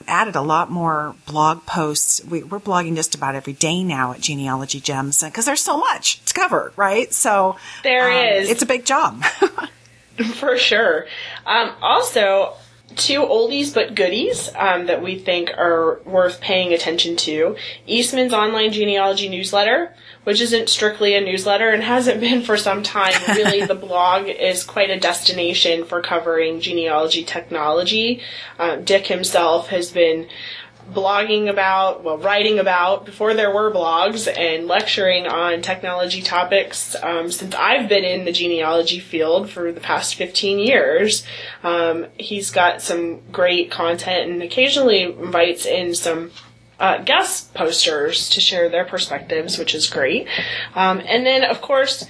added 0.08 0.36
a 0.36 0.42
lot 0.42 0.70
more 0.70 1.16
blog 1.26 1.66
posts. 1.66 2.24
We, 2.24 2.42
are 2.42 2.60
blogging 2.60 2.96
just 2.96 3.16
about 3.16 3.36
every 3.36 3.54
day 3.54 3.84
now 3.84 4.14
at 4.14 4.22
Genealogy 4.22 4.80
Gems 4.80 5.24
because 5.24 5.46
there's 5.46 5.62
so 5.62 5.78
much 5.78 6.24
to 6.26 6.34
cover, 6.34 6.74
right? 6.76 7.14
So 7.14 7.58
there 7.84 8.10
um, 8.10 8.42
is. 8.42 8.50
It's 8.50 8.62
a 8.62 8.66
big 8.66 8.86
job. 8.86 9.24
For 10.36 10.58
sure. 10.58 11.08
Um, 11.46 11.72
also, 11.82 12.54
two 12.96 13.22
oldies 13.22 13.74
but 13.74 13.96
goodies 13.96 14.50
um, 14.56 14.88
that 14.88 15.02
we 15.02 15.18
think 15.18 15.52
are 15.52 16.00
worth 16.06 16.42
paying 16.42 16.74
attention 16.74 17.16
to. 17.18 17.56
Eastman's 17.86 18.34
online 18.34 18.72
genealogy 18.72 19.30
newsletter, 19.30 19.94
which 20.24 20.42
isn't 20.42 20.70
strictly 20.70 21.16
a 21.16 21.22
newsletter 21.22 21.70
and 21.70 21.84
hasn't 21.96 22.20
been 22.20 22.42
for 22.42 22.58
some 22.58 22.84
time. 22.84 23.14
Really, 23.30 23.66
the 23.66 23.76
blog 23.86 24.28
is 24.28 24.64
quite 24.64 24.90
a 24.90 25.00
destination 25.00 25.86
for 25.86 26.02
covering 26.02 26.62
genealogy 26.62 27.24
technology. 27.24 28.22
Um, 28.60 28.84
Dick 28.84 29.08
himself 29.08 29.68
has 29.68 29.92
been 29.92 30.28
blogging 30.92 31.50
about, 31.50 32.04
well, 32.04 32.18
writing 32.18 32.60
about 32.60 33.06
before 33.06 33.34
there 33.34 33.54
were 33.54 33.72
blogs 33.72 34.32
and 34.32 34.68
lecturing 34.68 35.28
on 35.28 35.62
technology 35.62 36.22
topics 36.22 36.96
um, 37.02 37.32
since 37.32 37.56
I've 37.56 37.90
been 37.90 38.04
in 38.04 38.26
the 38.26 38.32
genealogy 38.32 39.00
field 39.00 39.50
for 39.50 39.72
the 39.72 39.82
past 39.82 40.16
15 40.16 40.60
years. 40.60 41.26
Um, 41.64 42.08
he's 42.20 42.52
got 42.52 42.82
some 42.82 43.22
great 43.32 43.72
content 43.72 44.32
and 44.32 44.44
occasionally 44.44 45.04
invites 45.04 45.66
in 45.66 45.96
some 45.96 46.32
uh, 46.80 47.00
guest 47.00 47.54
posters 47.54 48.30
to 48.30 48.42
share 48.42 48.70
their 48.70 48.86
perspectives, 48.86 49.58
which 49.58 49.74
is 49.74 49.90
great. 49.90 50.28
Um, 50.76 51.02
and 51.06 51.26
then, 51.26 51.44
of 51.44 51.62
course, 51.62 52.06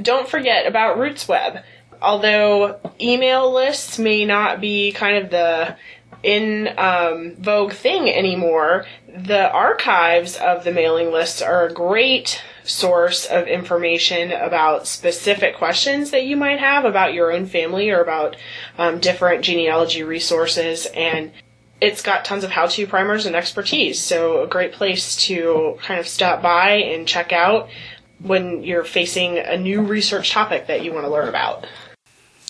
don't 0.00 0.28
forget 0.28 0.66
about 0.66 0.96
RootsWeb. 0.96 1.62
Although 2.00 2.80
email 3.00 3.52
lists 3.52 3.98
may 3.98 4.24
not 4.24 4.60
be 4.60 4.90
kind 4.92 5.24
of 5.24 5.30
the 5.30 5.76
in 6.22 6.68
um, 6.78 7.34
vogue 7.36 7.72
thing 7.72 8.08
anymore, 8.08 8.86
the 9.08 9.50
archives 9.50 10.36
of 10.36 10.64
the 10.64 10.72
mailing 10.72 11.10
lists 11.10 11.42
are 11.42 11.66
a 11.66 11.72
great 11.72 12.42
source 12.64 13.26
of 13.26 13.46
information 13.48 14.30
about 14.30 14.86
specific 14.86 15.56
questions 15.56 16.12
that 16.12 16.24
you 16.24 16.36
might 16.36 16.60
have 16.60 16.84
about 16.84 17.12
your 17.12 17.32
own 17.32 17.46
family 17.46 17.90
or 17.90 18.00
about 18.00 18.36
um, 18.78 19.00
different 19.00 19.44
genealogy 19.44 20.02
resources. 20.02 20.86
And 20.94 21.32
it's 21.80 22.02
got 22.02 22.24
tons 22.24 22.44
of 22.44 22.50
how 22.50 22.66
to 22.68 22.86
primers 22.86 23.26
and 23.26 23.34
expertise. 23.34 24.00
So, 24.00 24.42
a 24.42 24.46
great 24.46 24.72
place 24.72 25.16
to 25.26 25.76
kind 25.82 25.98
of 25.98 26.06
stop 26.06 26.40
by 26.40 26.74
and 26.74 27.08
check 27.08 27.32
out 27.32 27.68
when 28.20 28.62
you're 28.62 28.84
facing 28.84 29.38
a 29.38 29.56
new 29.56 29.82
research 29.82 30.30
topic 30.30 30.68
that 30.68 30.84
you 30.84 30.92
want 30.92 31.04
to 31.04 31.10
learn 31.10 31.28
about. 31.28 31.66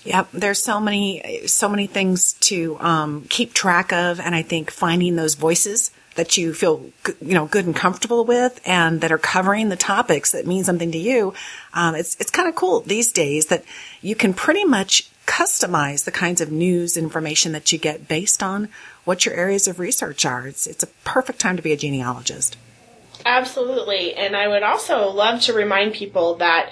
Yep, 0.05 0.33
there's 0.33 0.63
so 0.63 0.81
many 0.81 1.47
so 1.47 1.69
many 1.69 1.87
things 1.87 2.33
to 2.35 2.77
um, 2.81 3.27
keep 3.29 3.55
track 3.55 3.93
of, 3.93 4.19
and 4.21 4.35
I 4.35 4.43
think 4.43 4.71
finding 4.71 5.17
those 5.17 5.35
voices 5.35 5.93
that 6.15 6.37
you 6.37 6.53
feel 6.53 6.91
you 7.21 7.35
know 7.35 7.47
good 7.47 7.67
and 7.67 7.77
comfortable 7.77 8.25
with, 8.25 8.61
and 8.67 9.01
that 9.01 9.13
are 9.13 9.19
covering 9.19 9.69
the 9.69 9.77
topics 9.77 10.33
that 10.33 10.47
mean 10.47 10.65
something 10.65 10.91
to 10.93 10.99
you. 10.99 11.35
Um, 11.73 11.95
it's 11.95 12.17
it's 12.21 12.31
kind 12.31 12.49
of 12.49 12.57
cool 12.57 12.81
these 12.81 13.13
days 13.13 13.47
that 13.47 13.65
you 14.01 14.17
can 14.17 14.35
pretty 14.35 14.65
much 14.65 15.09
customize 15.27 16.05
the 16.05 16.11
kinds 16.11 16.41
of 16.41 16.51
news 16.51 16.97
information 16.97 17.53
that 17.53 17.73
you 17.73 17.79
get 17.79 18.09
based 18.09 18.43
on 18.43 18.69
what 19.05 19.25
your 19.25 19.35
areas 19.35 19.69
of 19.69 19.79
research 19.79 20.25
are. 20.27 20.49
It's 20.49 20.67
it's 20.67 20.83
a 20.83 20.89
perfect 21.05 21.39
time 21.39 21.57
to 21.57 21.63
be 21.63 21.73
a 21.73 21.77
genealogist. 21.77 22.57
Absolutely, 23.25 24.15
and 24.15 24.37
I 24.37 24.49
would 24.49 24.65
also 24.65 25.09
love 25.11 25.43
to 25.43 25.53
remind 25.53 25.95
people 25.95 26.35
that 26.37 26.71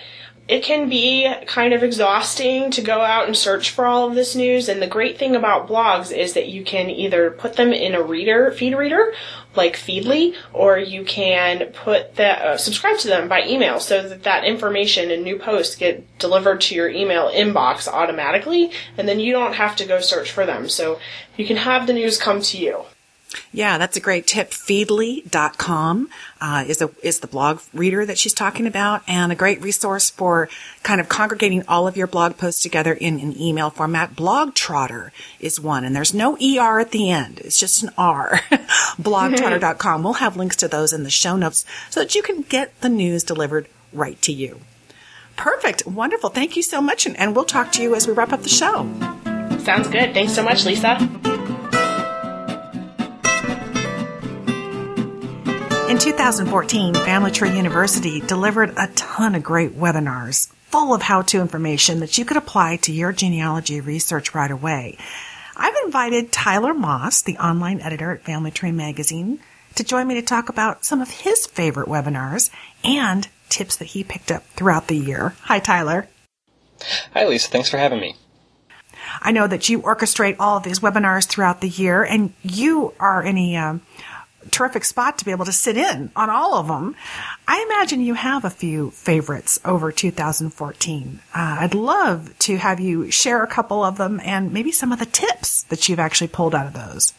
it 0.51 0.65
can 0.65 0.89
be 0.89 1.33
kind 1.47 1.73
of 1.73 1.85
exhausting 1.85 2.73
to 2.73 2.83
go 2.83 3.03
out 3.03 3.29
and 3.29 3.37
search 3.37 3.71
for 3.71 3.87
all 3.87 4.09
of 4.09 4.17
this 4.17 4.35
news. 4.35 4.69
And 4.69 4.83
the 4.83 4.89
great 4.89 5.17
thing 5.17 5.37
about 5.37 5.69
blogs 5.69 6.11
is 6.11 6.33
that 6.33 6.49
you 6.49 6.65
can 6.65 6.91
either 6.91 7.31
put 7.31 7.55
them 7.55 7.73
in 7.73 7.95
a 7.95 8.03
reader, 8.03 8.51
feed 8.51 8.75
reader, 8.75 9.15
like 9.55 9.77
Feedly, 9.77 10.35
or 10.53 10.77
you 10.77 11.05
can 11.05 11.67
put 11.73 12.17
that, 12.17 12.43
uh, 12.43 12.57
subscribe 12.57 12.99
to 12.99 13.07
them 13.07 13.29
by 13.29 13.47
email 13.47 13.79
so 13.79 14.09
that 14.09 14.25
that 14.25 14.45
information 14.45 15.13
and 15.13 15.23
new 15.23 15.39
posts 15.39 15.77
get 15.77 16.19
delivered 16.19 16.61
to 16.63 16.75
your 16.75 16.89
email 16.89 17.31
inbox 17.31 17.87
automatically. 17.87 18.73
And 18.99 19.09
then 19.09 19.21
you 19.21 19.33
don't 19.33 19.55
have 19.55 19.77
to 19.77 19.87
go 19.87 20.01
search 20.01 20.33
for 20.33 20.47
them. 20.47 20.69
So 20.69 20.99
you 21.37 21.47
can 21.47 21.59
have 21.59 21.87
the 21.87 21.93
news 21.93 22.19
come 22.19 22.43
to 22.43 22.59
you. 22.59 22.83
Yeah, 23.53 23.79
that's 23.79 23.97
a 23.97 24.01
great 24.01 24.27
tip. 24.27 24.51
Feedly.com 24.51 26.11
uh, 26.41 26.65
is 26.67 26.83
a 26.83 26.91
is 27.03 27.21
the 27.21 27.27
blog 27.27 27.61
reader 27.73 28.05
that 28.05 28.19
she's 28.19 28.35
talking 28.35 28.67
about, 28.67 29.03
and 29.07 29.31
a 29.31 29.37
great 29.37 29.63
resource 29.63 30.11
for 30.11 30.49
kind 30.83 31.01
of 31.01 31.09
congregating 31.09 31.65
all 31.69 31.87
of 31.87 31.97
your 31.97 32.07
blog 32.07 32.37
posts 32.37 32.63
together 32.63 32.93
in 32.93 33.21
an 33.21 33.41
email 33.41 33.71
format. 33.71 34.17
Blogtrottr 34.17 35.11
is 35.39 35.61
one, 35.61 35.85
and 35.85 35.95
there's 35.95 36.15
no 36.15 36.37
er 36.37 36.81
at 36.81 36.91
the 36.91 37.11
end; 37.11 37.41
it's 37.41 37.59
just 37.59 37.83
an 37.83 37.91
r. 37.97 38.41
Blogtrottr.com. 39.01 40.03
We'll 40.03 40.15
have 40.15 40.37
links 40.37 40.57
to 40.57 40.69
those 40.69 40.93
in 40.93 41.05
the 41.05 41.11
show 41.11 41.37
notes 41.37 41.65
so 41.89 42.01
that 42.01 42.15
you 42.15 42.23
can 42.23 42.43
get 42.43 42.81
the 42.81 42.89
news 42.89 43.23
delivered 43.23 43.69
right 43.93 44.21
to 44.23 44.33
you. 44.33 44.61
Perfect, 45.37 45.87
wonderful. 45.87 46.31
Thank 46.31 46.57
you 46.57 46.63
so 46.63 46.81
much, 46.81 47.07
and, 47.07 47.17
and 47.19 47.35
we'll 47.35 47.45
talk 47.45 47.73
to 47.73 47.83
you 47.83 47.95
as 47.95 48.07
we 48.07 48.13
wrap 48.13 48.33
up 48.33 48.43
the 48.43 48.49
show. 48.49 48.91
Sounds 49.61 49.89
good. 49.89 50.15
Thanks 50.15 50.35
so 50.35 50.43
much, 50.43 50.65
Lisa. 50.65 51.40
2014, 56.01 56.95
Family 56.95 57.31
Tree 57.31 57.55
University 57.55 58.21
delivered 58.21 58.73
a 58.79 58.87
ton 58.97 59.35
of 59.35 59.43
great 59.43 59.77
webinars 59.77 60.51
full 60.63 60.95
of 60.95 61.03
how-to 61.03 61.43
information 61.43 62.01
that 62.01 62.17
you 62.17 62.25
could 62.25 62.39
apply 62.39 62.77
to 62.77 62.91
your 62.91 63.13
genealogy 63.13 63.83
research 63.83 64.35
right 64.35 64.51
away. 64.51 64.97
I've 65.55 65.75
invited 65.85 66.33
Tyler 66.33 66.73
Moss, 66.73 67.21
the 67.21 67.37
online 67.37 67.83
editor 67.83 68.13
at 68.13 68.25
Family 68.25 68.51
Tree 68.51 68.73
Magazine, 68.73 69.41
to 69.75 69.85
join 69.85 70.09
me 70.09 70.15
to 70.15 70.23
talk 70.23 70.49
about 70.49 70.87
some 70.87 71.03
of 71.03 71.11
his 71.11 71.47
favorite 71.47 71.89
webinars 71.89 72.49
and 72.83 73.29
tips 73.51 73.77
that 73.77 73.89
he 73.89 74.03
picked 74.03 74.33
up 74.33 74.47
throughout 74.55 74.87
the 74.87 74.97
year. 74.97 75.35
Hi, 75.43 75.59
Tyler. 75.59 76.09
Hi, 77.13 77.27
Lisa. 77.27 77.51
Thanks 77.51 77.69
for 77.69 77.77
having 77.77 78.01
me. 78.01 78.17
I 79.21 79.33
know 79.33 79.47
that 79.47 79.69
you 79.69 79.83
orchestrate 79.83 80.37
all 80.39 80.57
of 80.57 80.63
these 80.63 80.81
webinars 80.81 81.27
throughout 81.27 81.61
the 81.61 81.69
year, 81.69 82.03
and 82.03 82.33
you 82.43 82.95
are 82.99 83.23
in 83.23 83.37
a 83.37 83.57
um, 83.57 83.83
terrific 84.51 84.85
spot 84.85 85.19
to 85.19 85.25
be 85.25 85.31
able 85.31 85.45
to 85.45 85.53
sit 85.53 85.77
in 85.77 86.11
on 86.17 86.31
all 86.31 86.55
of 86.55 86.69
them. 86.69 86.97
I 87.47 87.63
imagine 87.63 88.01
you 88.01 88.15
have 88.15 88.45
a 88.45 88.51
few 88.51 88.91
favorites 88.91 89.59
over 89.65 89.93
2014. 89.93 91.21
Uh, 91.35 91.57
I'd 91.61 91.75
love 91.75 92.37
to 92.41 92.57
have 92.57 92.81
you 92.81 93.11
share 93.11 93.43
a 93.43 93.47
couple 93.47 93.85
of 93.85 93.99
them 93.99 94.21
and 94.25 94.53
maybe 94.53 94.73
some 94.73 94.93
of 94.93 94.99
the 94.99 95.07
tips 95.07 95.65
that 95.65 95.89
you've 95.89 95.99
actually 95.99 96.29
pulled 96.29 96.55
out 96.55 96.67
of 96.67 96.73
those. 96.73 97.13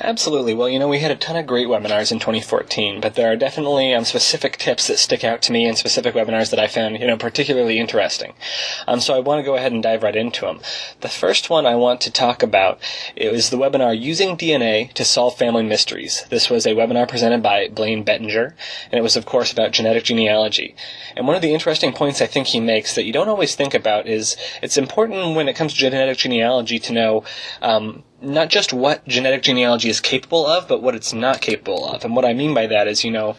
Absolutely. 0.00 0.54
Well, 0.54 0.68
you 0.68 0.78
know, 0.78 0.88
we 0.88 1.00
had 1.00 1.10
a 1.10 1.16
ton 1.16 1.36
of 1.36 1.46
great 1.46 1.68
webinars 1.68 2.10
in 2.10 2.18
2014, 2.18 3.00
but 3.00 3.14
there 3.14 3.30
are 3.30 3.36
definitely 3.36 3.94
um, 3.94 4.04
specific 4.04 4.56
tips 4.56 4.86
that 4.88 4.98
stick 4.98 5.24
out 5.24 5.42
to 5.42 5.52
me 5.52 5.66
and 5.66 5.78
specific 5.78 6.14
webinars 6.14 6.50
that 6.50 6.58
I 6.58 6.66
found, 6.66 6.98
you 6.98 7.06
know, 7.06 7.16
particularly 7.16 7.78
interesting. 7.78 8.32
Um, 8.86 9.00
so 9.00 9.14
I 9.14 9.20
want 9.20 9.38
to 9.38 9.44
go 9.44 9.56
ahead 9.56 9.72
and 9.72 9.82
dive 9.82 10.02
right 10.02 10.16
into 10.16 10.42
them. 10.42 10.60
The 11.00 11.08
first 11.08 11.50
one 11.50 11.66
I 11.66 11.76
want 11.76 12.00
to 12.02 12.10
talk 12.10 12.42
about 12.42 12.80
is 13.14 13.50
the 13.50 13.58
webinar 13.58 13.98
Using 13.98 14.36
DNA 14.36 14.92
to 14.94 15.04
Solve 15.04 15.36
Family 15.36 15.62
Mysteries. 15.62 16.24
This 16.30 16.50
was 16.50 16.66
a 16.66 16.74
webinar 16.74 17.08
presented 17.08 17.42
by 17.42 17.68
Blaine 17.68 18.02
Bettinger, 18.02 18.54
and 18.90 18.98
it 18.98 19.02
was, 19.02 19.16
of 19.16 19.26
course, 19.26 19.52
about 19.52 19.72
genetic 19.72 20.04
genealogy. 20.04 20.74
And 21.16 21.26
one 21.26 21.36
of 21.36 21.42
the 21.42 21.54
interesting 21.54 21.92
points 21.92 22.20
I 22.20 22.26
think 22.26 22.48
he 22.48 22.60
makes 22.60 22.94
that 22.94 23.04
you 23.04 23.12
don't 23.12 23.28
always 23.28 23.54
think 23.54 23.74
about 23.74 24.06
is 24.06 24.36
it's 24.62 24.76
important 24.76 25.36
when 25.36 25.48
it 25.48 25.56
comes 25.56 25.74
to 25.74 25.78
genetic 25.78 26.18
genealogy 26.18 26.78
to 26.80 26.92
know 26.92 27.24
um, 27.62 28.02
not 28.22 28.48
just 28.48 28.72
what 28.72 29.06
genetic 29.06 29.42
genealogy 29.42 29.88
is 29.88 30.00
capable 30.00 30.46
of, 30.46 30.68
but 30.68 30.82
what 30.82 30.94
it's 30.94 31.12
not 31.12 31.40
capable 31.40 31.86
of. 31.86 32.04
And 32.04 32.14
what 32.14 32.24
I 32.24 32.32
mean 32.32 32.54
by 32.54 32.66
that 32.66 32.88
is, 32.88 33.04
you 33.04 33.10
know, 33.10 33.36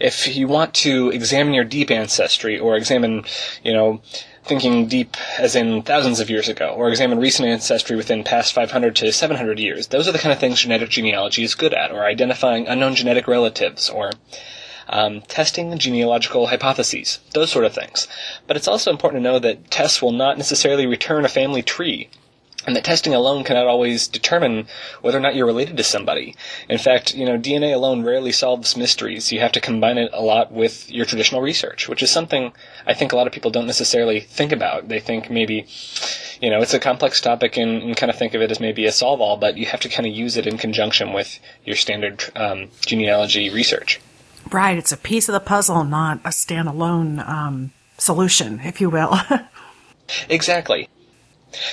if 0.00 0.36
you 0.36 0.48
want 0.48 0.74
to 0.74 1.10
examine 1.10 1.54
your 1.54 1.64
deep 1.64 1.90
ancestry 1.90 2.58
or 2.58 2.76
examine, 2.76 3.24
you 3.62 3.72
know, 3.72 4.00
thinking 4.44 4.86
deep 4.86 5.16
as 5.38 5.56
in 5.56 5.82
thousands 5.82 6.20
of 6.20 6.28
years 6.28 6.48
ago, 6.48 6.68
or 6.76 6.88
examine 6.88 7.18
recent 7.18 7.48
ancestry 7.48 7.96
within 7.96 8.24
past 8.24 8.52
500 8.52 8.96
to 8.96 9.12
700 9.12 9.58
years, 9.58 9.88
those 9.88 10.06
are 10.06 10.12
the 10.12 10.18
kind 10.18 10.32
of 10.32 10.38
things 10.38 10.60
genetic 10.60 10.90
genealogy 10.90 11.42
is 11.42 11.54
good 11.54 11.72
at, 11.72 11.92
or 11.92 12.04
identifying 12.04 12.66
unknown 12.66 12.94
genetic 12.94 13.26
relatives, 13.26 13.88
or 13.88 14.12
um, 14.88 15.22
testing 15.22 15.76
genealogical 15.78 16.48
hypotheses, 16.48 17.20
those 17.32 17.50
sort 17.50 17.64
of 17.64 17.74
things. 17.74 18.06
But 18.46 18.56
it's 18.56 18.68
also 18.68 18.90
important 18.90 19.22
to 19.22 19.30
know 19.30 19.38
that 19.38 19.70
tests 19.70 20.02
will 20.02 20.12
not 20.12 20.36
necessarily 20.36 20.86
return 20.86 21.24
a 21.24 21.28
family 21.28 21.62
tree 21.62 22.10
and 22.66 22.74
that 22.74 22.84
testing 22.84 23.14
alone 23.14 23.44
cannot 23.44 23.66
always 23.66 24.08
determine 24.08 24.66
whether 25.00 25.18
or 25.18 25.20
not 25.20 25.34
you're 25.34 25.46
related 25.46 25.76
to 25.76 25.84
somebody. 25.84 26.34
In 26.68 26.78
fact, 26.78 27.14
you 27.14 27.24
know, 27.24 27.38
DNA 27.38 27.74
alone 27.74 28.02
rarely 28.02 28.32
solves 28.32 28.76
mysteries. 28.76 29.32
You 29.32 29.40
have 29.40 29.52
to 29.52 29.60
combine 29.60 29.98
it 29.98 30.10
a 30.12 30.22
lot 30.22 30.52
with 30.52 30.90
your 30.90 31.04
traditional 31.04 31.42
research, 31.42 31.88
which 31.88 32.02
is 32.02 32.10
something 32.10 32.52
I 32.86 32.94
think 32.94 33.12
a 33.12 33.16
lot 33.16 33.26
of 33.26 33.32
people 33.32 33.50
don't 33.50 33.66
necessarily 33.66 34.20
think 34.20 34.52
about. 34.52 34.88
They 34.88 35.00
think 35.00 35.30
maybe, 35.30 35.66
you 36.40 36.50
know, 36.50 36.60
it's 36.60 36.74
a 36.74 36.80
complex 36.80 37.20
topic 37.20 37.56
and, 37.56 37.82
and 37.82 37.96
kind 37.96 38.10
of 38.10 38.16
think 38.16 38.34
of 38.34 38.42
it 38.42 38.50
as 38.50 38.60
maybe 38.60 38.86
a 38.86 38.92
solve 38.92 39.20
all, 39.20 39.36
but 39.36 39.56
you 39.56 39.66
have 39.66 39.80
to 39.80 39.88
kind 39.88 40.06
of 40.06 40.14
use 40.14 40.36
it 40.36 40.46
in 40.46 40.56
conjunction 40.56 41.12
with 41.12 41.38
your 41.64 41.76
standard 41.76 42.24
um, 42.36 42.70
genealogy 42.80 43.50
research. 43.50 44.00
Right. 44.50 44.76
It's 44.76 44.92
a 44.92 44.96
piece 44.96 45.28
of 45.28 45.32
the 45.32 45.40
puzzle, 45.40 45.84
not 45.84 46.20
a 46.24 46.28
standalone 46.28 47.26
um, 47.26 47.72
solution, 47.98 48.60
if 48.60 48.80
you 48.80 48.90
will. 48.90 49.18
exactly. 50.28 50.88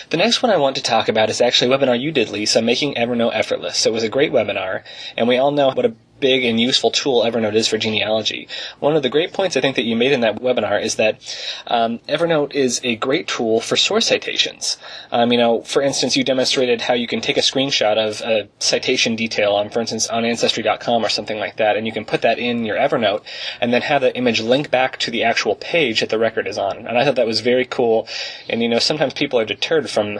The 0.10 0.18
next 0.18 0.42
one 0.42 0.52
I 0.52 0.58
want 0.58 0.76
to 0.76 0.82
talk 0.84 1.10
about 1.10 1.30
is 1.30 1.42
actually 1.42 1.74
a 1.74 1.78
webinar 1.78 2.00
you 2.00 2.12
did, 2.12 2.30
Lisa, 2.30 2.62
Making 2.62 2.96
Evernote 2.96 3.36
Effortless. 3.36 3.78
So 3.78 3.90
it 3.90 3.94
was 3.94 4.04
a 4.04 4.10
great 4.10 4.32
webinar, 4.32 4.84
and 5.18 5.28
we 5.28 5.38
all 5.38 5.52
know 5.52 5.72
what 5.72 5.86
a 5.86 5.96
big 6.22 6.46
and 6.46 6.60
useful 6.60 6.92
tool 6.92 7.24
Evernote 7.24 7.56
is 7.56 7.68
for 7.68 7.78
genealogy. 7.78 8.48
One 8.80 8.96
of 8.96 9.04
the 9.04 9.10
great 9.10 9.34
points 9.34 9.58
I 9.58 9.62
think 9.62 9.76
that 9.76 9.84
you 9.84 9.98
made 9.98 10.14
in 10.14 10.22
that 10.22 10.42
webinar 10.42 10.82
is 10.82 10.96
that 10.96 11.20
um, 11.68 12.00
Evernote 12.08 12.54
is 12.54 12.80
a 12.84 12.96
great 12.96 13.28
tool 13.28 13.60
for 13.60 13.76
source 13.76 14.08
citations. 14.08 14.78
Um, 15.12 15.32
you 15.32 15.38
know, 15.38 15.62
for 15.64 15.82
instance, 15.82 16.16
you 16.16 16.24
demonstrated 16.24 16.82
how 16.82 16.94
you 16.94 17.08
can 17.08 17.20
take 17.20 17.38
a 17.38 17.42
screenshot 17.42 17.98
of 17.98 18.22
a 18.22 18.48
citation 18.60 19.16
detail 19.16 19.54
on, 19.54 19.70
for 19.70 19.82
instance, 19.82 20.08
on 20.08 20.24
Ancestry.com 20.24 21.04
or 21.04 21.10
something 21.10 21.40
like 21.40 21.58
that, 21.58 21.76
and 21.76 21.86
you 21.86 21.92
can 21.92 22.06
put 22.06 22.22
that 22.22 22.40
in 22.40 22.64
your 22.64 22.78
Evernote, 22.78 23.24
and 23.60 23.74
then 23.74 23.82
have 23.82 24.02
the 24.02 24.16
image 24.16 24.40
link 24.40 24.72
back 24.72 24.98
to 25.00 25.12
the 25.12 25.24
actual 25.24 25.56
page 25.56 26.00
that 26.00 26.10
the 26.10 26.20
record 26.20 26.48
is 26.48 26.58
on. 26.58 26.88
And 26.88 26.98
I 26.98 27.04
thought 27.04 27.16
that 27.16 27.28
was 27.28 27.42
very 27.42 27.66
cool. 27.66 28.08
And 28.48 28.62
you 28.62 28.70
know, 28.70 28.80
sometimes 28.80 29.14
people 29.14 29.40
are 29.40 29.46
deterred 29.46 29.90
from 29.90 30.20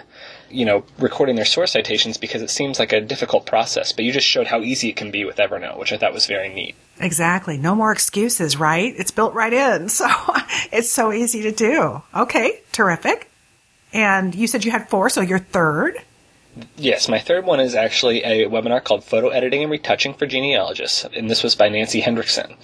you 0.54 0.66
know, 0.66 0.84
recording 1.00 1.36
their 1.36 1.46
source 1.46 1.72
citations 1.72 2.18
because 2.18 2.42
it 2.42 2.50
seems 2.50 2.80
like 2.80 2.94
a 2.94 3.02
difficult 3.02 3.46
process, 3.46 3.92
but 3.92 4.06
you 4.06 4.12
just 4.12 4.28
showed 4.28 4.48
how 4.48 4.62
easy 4.62 4.90
it 4.90 4.96
can 4.96 5.12
be 5.12 5.26
with 5.26 5.38
Evernote, 5.38 5.78
which 5.78 5.92
I 5.94 5.98
thought 5.98 6.14
was 6.14 6.28
very 6.28 6.54
neat. 6.54 6.76
Exactly. 7.00 7.58
No 7.58 7.76
more 7.76 7.92
excuses, 7.92 8.58
right? 8.58 8.94
It's 8.98 9.12
built 9.12 9.34
right 9.34 9.54
in. 9.54 9.90
So 10.02 10.08
it's 10.72 10.90
so 10.90 11.12
easy 11.12 11.44
to 11.44 11.52
do. 11.52 12.02
Okay. 12.16 12.62
Terrific. 12.72 13.30
And 13.94 14.34
you 14.34 14.48
said 14.48 14.64
you 14.66 14.72
had 14.72 14.90
four, 14.90 15.10
so 15.10 15.22
you're 15.22 15.40
third. 15.40 15.96
Yes, 16.76 17.08
my 17.08 17.20
third 17.20 17.46
one 17.46 17.62
is 17.62 17.76
actually 17.76 18.24
a 18.24 18.50
webinar 18.50 18.84
called 18.84 19.06
Photo 19.06 19.30
Editing 19.30 19.62
and 19.62 19.72
Retouching 19.72 20.14
for 20.14 20.26
Genealogists, 20.26 21.06
and 21.16 21.30
this 21.30 21.44
was 21.44 21.56
by 21.56 21.70
Nancy 21.70 22.02
Hendrickson. 22.02 22.58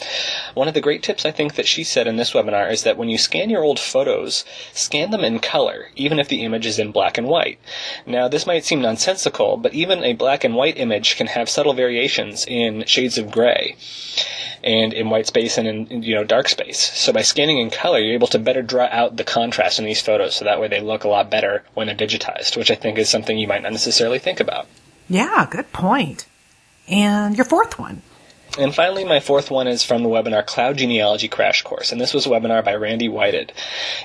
One 0.56 0.68
of 0.68 0.74
the 0.74 0.82
great 0.82 1.02
tips 1.02 1.26
I 1.26 1.32
think 1.32 1.56
that 1.56 1.68
she 1.68 1.86
said 1.86 2.06
in 2.06 2.18
this 2.18 2.34
webinar 2.34 2.70
is 2.70 2.84
that 2.84 2.98
when 2.98 3.08
you 3.08 3.18
scan 3.18 3.50
your 3.50 3.64
old 3.64 3.80
photos, 3.80 4.44
scan 4.74 5.12
them 5.12 5.24
in 5.24 5.40
color, 5.40 5.92
even 5.96 6.20
if 6.20 6.28
the 6.28 6.44
image 6.44 6.66
is 6.66 6.80
in 6.80 6.92
black 6.92 7.18
and 7.18 7.28
white. 7.28 7.60
Now, 8.06 8.28
this 8.28 8.46
might 8.46 8.66
seem 8.66 8.82
nonsensical, 8.82 9.56
but 9.56 9.74
even 9.74 10.04
a 10.04 10.14
black 10.14 10.44
and 10.44 10.56
white 10.56 10.78
image 10.78 11.16
can 11.16 11.28
have 11.28 11.50
subtle 11.50 11.74
variations 11.74 12.46
in 12.46 12.84
shades 12.86 13.18
of 13.18 13.32
gray 13.32 13.78
and 14.64 14.94
in 14.94 15.10
white 15.10 15.28
space 15.28 15.58
and 15.58 15.68
in 15.68 16.04
you 16.04 16.16
know 16.16 16.24
dark 16.24 16.50
space. 16.50 16.80
So 16.80 17.14
by 17.14 17.22
scanning 17.22 17.60
in 17.60 17.70
color, 17.70 18.00
you're 18.00 18.14
able 18.14 18.28
to 18.28 18.40
better 18.40 18.62
draw 18.62 18.88
out 18.92 19.18
the 19.18 19.24
contrast 19.24 19.80
in 19.80 19.86
these 19.86 20.02
photos, 20.02 20.36
so 20.36 20.46
that 20.46 20.60
way 20.60 20.68
they 20.68 20.82
look 20.82 21.04
a 21.04 21.10
lot 21.10 21.30
better 21.30 21.64
when 21.74 21.88
they're 21.88 21.96
digitized, 21.96 22.58
which 22.58 22.72
I 22.72 22.76
think 22.76 22.98
is 22.98 23.10
something 23.10 23.38
you 23.38 23.48
might 23.48 23.64
not 23.64 23.72
necessarily 23.72 24.20
think 24.20 24.40
about. 24.40 24.68
Yeah, 25.10 25.48
good 25.50 25.72
point. 25.72 26.26
And 26.88 27.36
your 27.36 27.46
fourth 27.46 27.78
one. 27.80 28.02
And 28.58 28.74
finally, 28.74 29.04
my 29.04 29.20
fourth 29.20 29.52
one 29.52 29.68
is 29.68 29.84
from 29.84 30.02
the 30.02 30.10
webinar 30.10 30.46
Cloud 30.46 30.78
Genealogy 30.78 31.28
Crash 31.28 31.62
Course. 31.62 31.92
And 31.92 32.02
this 32.02 32.14
was 32.14 32.26
a 32.26 32.30
webinar 32.30 32.66
by 32.66 32.74
Randy 32.74 33.08
Whited. 33.08 33.54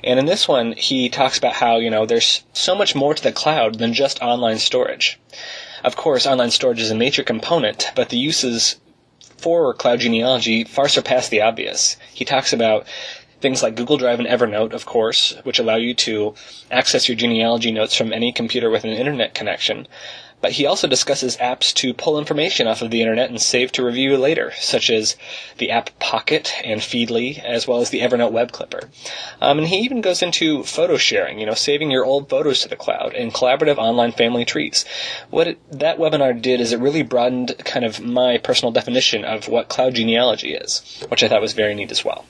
And 0.05 0.19
in 0.19 0.27
this 0.27 0.47
one, 0.47 0.73
he 0.73 1.09
talks 1.09 1.39
about 1.39 1.55
how, 1.55 1.79
you 1.79 1.89
know, 1.89 2.05
there's 2.05 2.45
so 2.53 2.75
much 2.75 2.95
more 2.95 3.15
to 3.15 3.23
the 3.23 3.33
cloud 3.33 3.79
than 3.79 3.95
just 3.95 4.21
online 4.21 4.59
storage. 4.59 5.19
Of 5.85 5.97
course, 5.97 6.27
online 6.27 6.51
storage 6.51 6.81
is 6.81 6.91
a 6.91 6.95
major 6.95 7.23
component, 7.23 7.91
but 7.95 8.11
the 8.11 8.19
uses 8.19 8.77
for 9.43 9.75
cloud 9.75 10.01
genealogy 10.01 10.65
far 10.65 10.89
surpass 10.89 11.29
the 11.29 11.43
obvious. 11.43 11.97
He 12.15 12.25
talks 12.25 12.53
about 12.53 12.87
things 13.41 13.63
like 13.63 13.75
Google 13.75 13.97
Drive 13.97 14.21
and 14.21 14.29
Evernote, 14.29 14.73
of 14.73 14.87
course, 14.87 15.37
which 15.43 15.59
allow 15.59 15.77
you 15.77 15.95
to 15.95 16.35
access 16.71 17.09
your 17.09 17.17
genealogy 17.17 17.73
notes 17.73 17.95
from 17.95 18.13
any 18.13 18.33
computer 18.33 18.71
with 18.71 18.85
an 18.85 18.91
internet 18.91 19.35
connection, 19.35 19.89
but 20.43 20.53
he 20.53 20.67
also 20.67 20.87
discusses 20.87 21.39
apps 21.39 21.73
to 21.73 21.95
pull 21.95 22.19
information 22.19 22.67
off 22.67 22.83
of 22.83 22.91
the 22.91 23.01
internet 23.01 23.31
and 23.31 23.41
save 23.41 23.73
to 23.73 23.85
review 23.85 24.19
later, 24.19 24.53
such 24.59 24.91
as 24.91 25.17
the 25.57 25.71
app 25.71 25.99
Pocket 25.99 26.53
and 26.65 26.81
Feedly, 26.81 27.39
as 27.43 27.67
well 27.67 27.79
as 27.79 27.91
the 27.91 28.01
Evernote 28.01 28.33
Web 28.33 28.53
Clipper. 28.53 28.91
Um, 29.41 29.59
and 29.59 29.69
he 29.69 29.79
even 29.79 30.01
goes 30.01 30.21
into 30.21 30.65
photo 30.65 30.99
sharing, 30.99 31.39
you 31.39 31.47
know, 31.47 31.55
saving 31.55 31.91
your 31.91 32.05
old 32.05 32.29
photos 32.29 32.61
to 32.63 32.69
the 32.69 32.77
cloud 32.77 33.15
and 33.15 33.33
collaborative 33.33 33.79
online 33.79 34.13
family 34.13 34.45
trees. 34.45 34.85
What 35.31 35.47
it, 35.47 35.79
that 35.79 35.99
webinar 35.99 36.43
did 36.43 36.61
is 36.61 36.73
it 36.73 36.81
really 36.81 37.03
broadened 37.03 37.55
kind 37.65 37.87
of 37.87 38.01
my 38.01 38.39
personal 38.39 38.73
definition 38.73 39.25
of 39.25 39.49
what 39.49 39.69
cloud 39.69 39.95
genealogy 39.95 40.55
is, 40.55 41.05
which 41.09 41.23
I 41.23 41.29
thought 41.29 41.41
was 41.41 41.53
very 41.53 41.75
neat 41.75 41.93
as 41.93 42.05
well. 42.05 42.25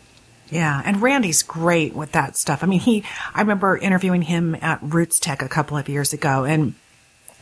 Yeah, 0.51 0.83
and 0.85 1.01
Randy's 1.01 1.43
great 1.43 1.95
with 1.95 2.13
that 2.13 2.37
stuff. 2.37 2.63
I 2.63 2.67
mean, 2.67 2.81
he, 2.81 3.05
I 3.35 3.41
remember 3.41 3.79
interviewing 3.79 4.21
him 4.21 4.55
at 4.61 4.81
Roots 4.83 5.19
Tech 5.19 5.41
a 5.41 5.49
couple 5.49 5.79
of 5.79 5.89
years 5.89 6.13
ago, 6.13 6.45
and 6.45 6.75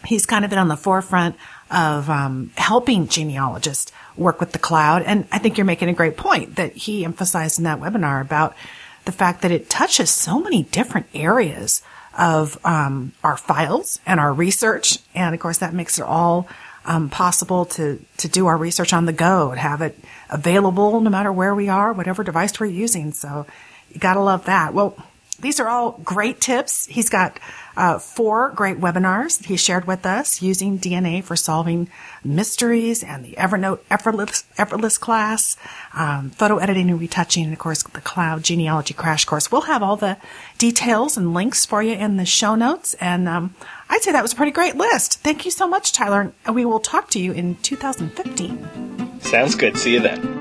he's 0.05 0.27
kind 0.27 0.45
of 0.45 0.51
been 0.51 0.59
on 0.59 0.69
the 0.69 0.77
forefront 0.77 1.37
of 1.71 2.11
um, 2.11 2.51
helping 2.57 3.07
genealogists 3.09 3.93
work 4.17 4.41
with 4.41 4.53
the 4.53 4.59
cloud. 4.59 5.03
And 5.03 5.27
I 5.31 5.39
think 5.39 5.57
you're 5.57 5.65
making 5.65 5.89
a 5.89 5.95
great 5.95 6.17
point 6.17 6.57
that 6.57 6.73
he 6.75 7.05
emphasized 7.05 7.59
in 7.59 7.65
that 7.65 7.81
webinar 7.81 8.21
about 8.21 8.57
the 9.05 9.13
fact 9.13 9.43
that 9.43 9.51
it 9.51 9.71
touches 9.71 10.11
so 10.11 10.41
many 10.41 10.65
different 10.65 11.07
areas 11.15 11.83
of 12.19 12.59
um, 12.65 13.13
our 13.23 13.37
files 13.37 14.01
and 14.05 14.21
our 14.21 14.33
research. 14.33 14.99
And 15.15 15.35
of 15.35 15.41
course, 15.41 15.59
that 15.59 15.73
makes 15.73 15.99
it 15.99 16.05
all 16.05 16.49
um, 16.85 17.09
possible 17.09 17.65
to 17.67 18.05
to 18.17 18.29
do 18.29 18.47
our 18.47 18.57
research 18.57 18.93
on 18.93 19.07
the 19.07 19.13
go, 19.13 19.51
and 19.51 19.61
have 19.61 19.83
it 19.83 19.99
available 20.31 21.01
no 21.01 21.11
matter 21.11 21.33
where 21.33 21.55
we 21.55 21.69
are, 21.69 21.93
whatever 21.93 22.25
device 22.25 22.59
we're 22.59 22.67
using. 22.67 23.13
So 23.13 23.47
you 23.93 24.01
got 24.01 24.15
to 24.15 24.21
love 24.21 24.47
that. 24.47 24.75
Well, 24.75 24.97
These 25.41 25.61
are 25.61 25.69
all 25.69 25.93
great 26.05 26.41
tips. 26.41 26.87
He's 26.87 27.09
got 27.09 27.39
uh, 27.77 27.99
four 27.99 28.51
great 28.51 28.79
webinars 28.79 29.45
he 29.45 29.57
shared 29.57 29.87
with 29.87 30.05
us 30.05 30.43
using 30.43 30.79
DNA 30.79 31.23
for 31.23 31.37
solving 31.37 31.89
mysteries 32.25 33.03
and 33.03 33.25
the 33.25 33.33
Evernote 33.33 33.81
effortless, 33.91 34.45
effortless 34.59 34.99
class, 34.99 35.57
um, 35.95 36.31
photo 36.31 36.59
editing 36.59 36.91
and 36.91 37.01
retouching, 37.01 37.45
and 37.45 37.53
of 37.53 37.59
course 37.59 37.83
the 37.83 38.01
cloud 38.01 38.43
genealogy 38.43 38.95
crash 38.95 39.25
course. 39.25 39.51
We'll 39.51 39.63
have 39.63 39.83
all 39.83 39.97
the 39.97 40.19
details 40.59 41.17
and 41.17 41.33
links 41.33 41.65
for 41.65 41.83
you 41.83 41.95
in 41.95 42.17
the 42.17 42.27
show 42.27 42.55
notes. 42.55 42.95
And 42.95 43.29
um, 43.29 43.55
I'd 43.89 44.03
say 44.03 44.13
that 44.13 44.23
was 44.23 44.33
a 44.33 44.37
pretty 44.37 44.53
great 44.53 44.77
list. 44.77 45.21
Thank 45.21 45.45
you 45.45 45.51
so 45.51 45.67
much, 45.67 45.93
Tyler. 45.93 46.33
And 46.45 46.55
we 46.55 46.65
will 46.65 46.81
talk 46.81 47.09
to 47.11 47.19
you 47.19 47.33
in 47.33 47.57
2015. 47.57 49.21
Sounds 49.21 49.55
good. 49.55 49.77
See 49.79 49.95
you 49.95 50.01
then. 50.01 50.40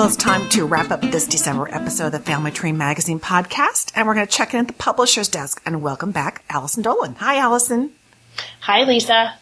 Well, 0.00 0.08
it's 0.08 0.16
time 0.16 0.48
to 0.48 0.64
wrap 0.64 0.90
up 0.90 1.02
this 1.02 1.26
December 1.26 1.68
episode 1.70 2.06
of 2.06 2.12
the 2.12 2.20
Family 2.20 2.50
Tree 2.50 2.72
Magazine 2.72 3.20
podcast, 3.20 3.92
and 3.94 4.06
we're 4.06 4.14
going 4.14 4.26
to 4.26 4.32
check 4.32 4.54
in 4.54 4.60
at 4.60 4.66
the 4.66 4.72
publisher's 4.72 5.28
desk 5.28 5.60
and 5.66 5.82
welcome 5.82 6.10
back 6.10 6.42
Allison 6.48 6.82
Dolan. 6.82 7.16
Hi, 7.16 7.36
Allison. 7.36 7.90
Hi, 8.60 8.84
Lisa. 8.84 9.34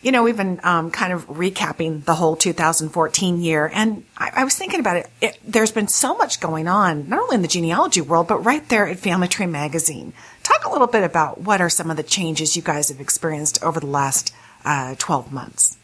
You 0.00 0.12
know, 0.12 0.22
we've 0.22 0.36
been 0.38 0.60
um, 0.62 0.90
kind 0.90 1.12
of 1.12 1.28
recapping 1.28 2.06
the 2.06 2.14
whole 2.14 2.36
2014 2.36 3.42
year, 3.42 3.70
and 3.74 4.06
I, 4.16 4.30
I 4.36 4.44
was 4.44 4.56
thinking 4.56 4.80
about 4.80 4.96
it. 4.96 5.10
it. 5.20 5.38
There's 5.46 5.72
been 5.72 5.88
so 5.88 6.16
much 6.16 6.40
going 6.40 6.68
on, 6.68 7.10
not 7.10 7.20
only 7.20 7.34
in 7.34 7.42
the 7.42 7.46
genealogy 7.46 8.00
world, 8.00 8.28
but 8.28 8.46
right 8.46 8.66
there 8.70 8.86
at 8.86 8.98
Family 8.98 9.28
Tree 9.28 9.44
Magazine. 9.44 10.14
Talk 10.42 10.64
a 10.64 10.70
little 10.70 10.86
bit 10.86 11.04
about 11.04 11.42
what 11.42 11.60
are 11.60 11.68
some 11.68 11.90
of 11.90 11.98
the 11.98 12.02
changes 12.02 12.56
you 12.56 12.62
guys 12.62 12.88
have 12.88 13.02
experienced 13.02 13.62
over 13.62 13.78
the 13.78 13.86
last 13.86 14.34
uh, 14.64 14.94
12 14.98 15.30
months. 15.30 15.76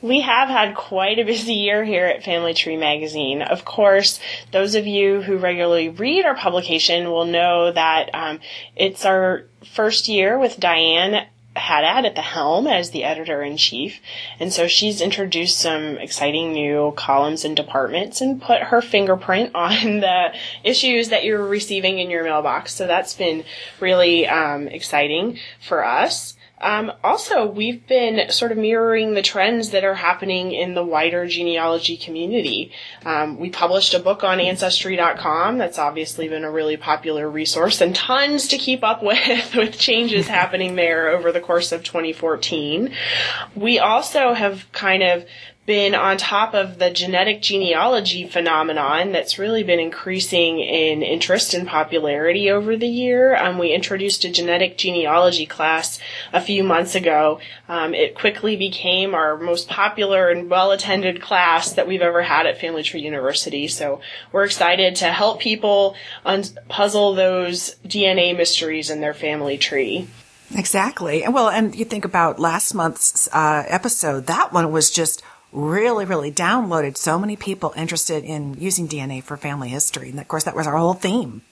We 0.00 0.20
have 0.20 0.48
had 0.48 0.76
quite 0.76 1.18
a 1.18 1.24
busy 1.24 1.54
year 1.54 1.84
here 1.84 2.06
at 2.06 2.22
Family 2.22 2.54
Tree 2.54 2.76
Magazine. 2.76 3.42
Of 3.42 3.64
course, 3.64 4.20
those 4.52 4.76
of 4.76 4.86
you 4.86 5.22
who 5.22 5.38
regularly 5.38 5.88
read 5.88 6.24
our 6.24 6.36
publication 6.36 7.10
will 7.10 7.24
know 7.24 7.72
that 7.72 8.10
um, 8.14 8.38
it's 8.76 9.04
our 9.04 9.46
first 9.74 10.06
year 10.06 10.38
with 10.38 10.60
Diane 10.60 11.26
Haddad 11.56 12.06
at 12.06 12.14
the 12.14 12.22
helm 12.22 12.68
as 12.68 12.90
the 12.90 13.02
editor 13.02 13.42
in 13.42 13.56
chief. 13.56 14.00
And 14.38 14.52
so 14.52 14.68
she's 14.68 15.00
introduced 15.00 15.58
some 15.58 15.98
exciting 15.98 16.52
new 16.52 16.92
columns 16.96 17.44
and 17.44 17.56
departments 17.56 18.20
and 18.20 18.40
put 18.40 18.62
her 18.62 18.80
fingerprint 18.80 19.52
on 19.56 19.98
the 19.98 20.32
issues 20.62 21.08
that 21.08 21.24
you're 21.24 21.44
receiving 21.44 21.98
in 21.98 22.08
your 22.08 22.22
mailbox. 22.22 22.72
So 22.72 22.86
that's 22.86 23.14
been 23.14 23.44
really 23.80 24.28
um, 24.28 24.68
exciting 24.68 25.38
for 25.60 25.84
us. 25.84 26.36
Um, 26.60 26.92
also, 27.04 27.46
we've 27.46 27.86
been 27.86 28.30
sort 28.30 28.52
of 28.52 28.58
mirroring 28.58 29.14
the 29.14 29.22
trends 29.22 29.70
that 29.70 29.84
are 29.84 29.94
happening 29.94 30.52
in 30.52 30.74
the 30.74 30.84
wider 30.84 31.26
genealogy 31.26 31.96
community. 31.96 32.72
Um, 33.04 33.38
we 33.38 33.50
published 33.50 33.94
a 33.94 33.98
book 33.98 34.24
on 34.24 34.40
Ancestry.com 34.40 35.58
that's 35.58 35.78
obviously 35.78 36.28
been 36.28 36.44
a 36.44 36.50
really 36.50 36.76
popular 36.76 37.28
resource 37.30 37.80
and 37.80 37.94
tons 37.94 38.48
to 38.48 38.58
keep 38.58 38.82
up 38.82 39.02
with, 39.02 39.54
with 39.54 39.78
changes 39.78 40.28
happening 40.38 40.74
there 40.74 41.08
over 41.08 41.32
the 41.32 41.40
course 41.40 41.72
of 41.72 41.84
2014. 41.84 42.92
We 43.54 43.78
also 43.78 44.32
have 44.32 44.70
kind 44.72 45.02
of 45.02 45.24
been 45.68 45.94
on 45.94 46.16
top 46.16 46.54
of 46.54 46.78
the 46.78 46.90
genetic 46.90 47.42
genealogy 47.42 48.26
phenomenon 48.26 49.12
that's 49.12 49.38
really 49.38 49.62
been 49.62 49.78
increasing 49.78 50.60
in 50.60 51.02
interest 51.02 51.52
and 51.52 51.68
popularity 51.68 52.50
over 52.50 52.74
the 52.74 52.88
year. 52.88 53.36
Um, 53.36 53.58
we 53.58 53.74
introduced 53.74 54.24
a 54.24 54.30
genetic 54.30 54.78
genealogy 54.78 55.44
class 55.44 56.00
a 56.32 56.40
few 56.40 56.64
months 56.64 56.94
ago. 56.94 57.38
Um, 57.68 57.92
it 57.92 58.14
quickly 58.14 58.56
became 58.56 59.14
our 59.14 59.36
most 59.36 59.68
popular 59.68 60.30
and 60.30 60.48
well 60.48 60.70
attended 60.70 61.20
class 61.20 61.74
that 61.74 61.86
we've 61.86 62.00
ever 62.00 62.22
had 62.22 62.46
at 62.46 62.58
Family 62.58 62.82
Tree 62.82 63.02
University. 63.02 63.68
So 63.68 64.00
we're 64.32 64.46
excited 64.46 64.96
to 64.96 65.12
help 65.12 65.38
people 65.38 65.96
un- 66.24 66.44
puzzle 66.70 67.14
those 67.14 67.76
DNA 67.86 68.34
mysteries 68.34 68.88
in 68.88 69.02
their 69.02 69.12
family 69.12 69.58
tree. 69.58 70.08
Exactly. 70.56 71.24
Well, 71.28 71.50
and 71.50 71.74
you 71.74 71.84
think 71.84 72.06
about 72.06 72.38
last 72.38 72.72
month's 72.72 73.28
uh, 73.34 73.64
episode, 73.68 74.28
that 74.28 74.50
one 74.50 74.72
was 74.72 74.90
just 74.90 75.22
really, 75.52 76.04
really 76.04 76.30
downloaded 76.30 76.96
so 76.96 77.18
many 77.18 77.36
people 77.36 77.72
interested 77.76 78.24
in 78.24 78.54
using 78.54 78.88
DNA 78.88 79.22
for 79.22 79.36
family 79.36 79.68
history. 79.68 80.10
And 80.10 80.20
of 80.20 80.28
course, 80.28 80.44
that 80.44 80.56
was 80.56 80.66
our 80.66 80.76
whole 80.76 80.94
theme. 80.94 81.42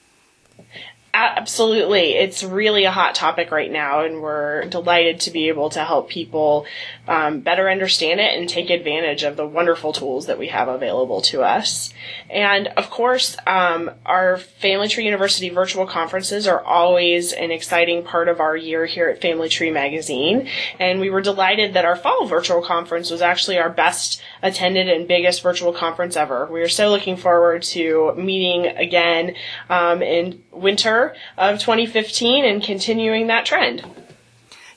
Absolutely. 1.13 2.13
It's 2.13 2.43
really 2.43 2.83
a 2.83 2.91
hot 2.91 3.15
topic 3.15 3.49
right 3.49 3.71
now, 3.71 4.03
and 4.03 4.21
we're 4.21 4.65
delighted 4.65 5.21
to 5.21 5.31
be 5.31 5.47
able 5.47 5.69
to 5.71 5.83
help 5.83 6.09
people 6.09 6.65
um, 7.07 7.39
better 7.39 7.69
understand 7.69 8.19
it 8.19 8.37
and 8.37 8.47
take 8.47 8.69
advantage 8.69 9.23
of 9.23 9.35
the 9.35 9.47
wonderful 9.47 9.93
tools 9.93 10.27
that 10.27 10.37
we 10.37 10.47
have 10.49 10.67
available 10.67 11.21
to 11.21 11.41
us. 11.41 11.93
And 12.29 12.67
of 12.67 12.89
course, 12.89 13.37
um, 13.47 13.89
our 14.05 14.37
Family 14.37 14.89
Tree 14.89 15.05
University 15.05 15.49
virtual 15.49 15.87
conferences 15.87 16.45
are 16.45 16.61
always 16.63 17.33
an 17.33 17.51
exciting 17.51 18.03
part 18.03 18.27
of 18.27 18.39
our 18.39 18.55
year 18.55 18.85
here 18.85 19.09
at 19.09 19.21
Family 19.21 19.49
Tree 19.49 19.71
Magazine. 19.71 20.49
And 20.79 20.99
we 20.99 21.09
were 21.09 21.21
delighted 21.21 21.73
that 21.73 21.85
our 21.85 21.95
fall 21.95 22.27
virtual 22.27 22.61
conference 22.61 23.09
was 23.09 23.21
actually 23.21 23.57
our 23.57 23.69
best 23.69 24.21
attended 24.43 24.89
and 24.89 25.07
biggest 25.07 25.41
virtual 25.41 25.73
conference 25.73 26.17
ever. 26.17 26.47
We 26.51 26.61
are 26.61 26.69
so 26.69 26.89
looking 26.89 27.17
forward 27.17 27.63
to 27.63 28.13
meeting 28.15 28.67
again 28.67 29.35
um, 29.69 30.01
in 30.01 30.43
winter 30.51 30.96
of 31.37 31.59
2015 31.59 32.45
and 32.45 32.63
continuing 32.63 33.27
that 33.27 33.45
trend. 33.45 33.85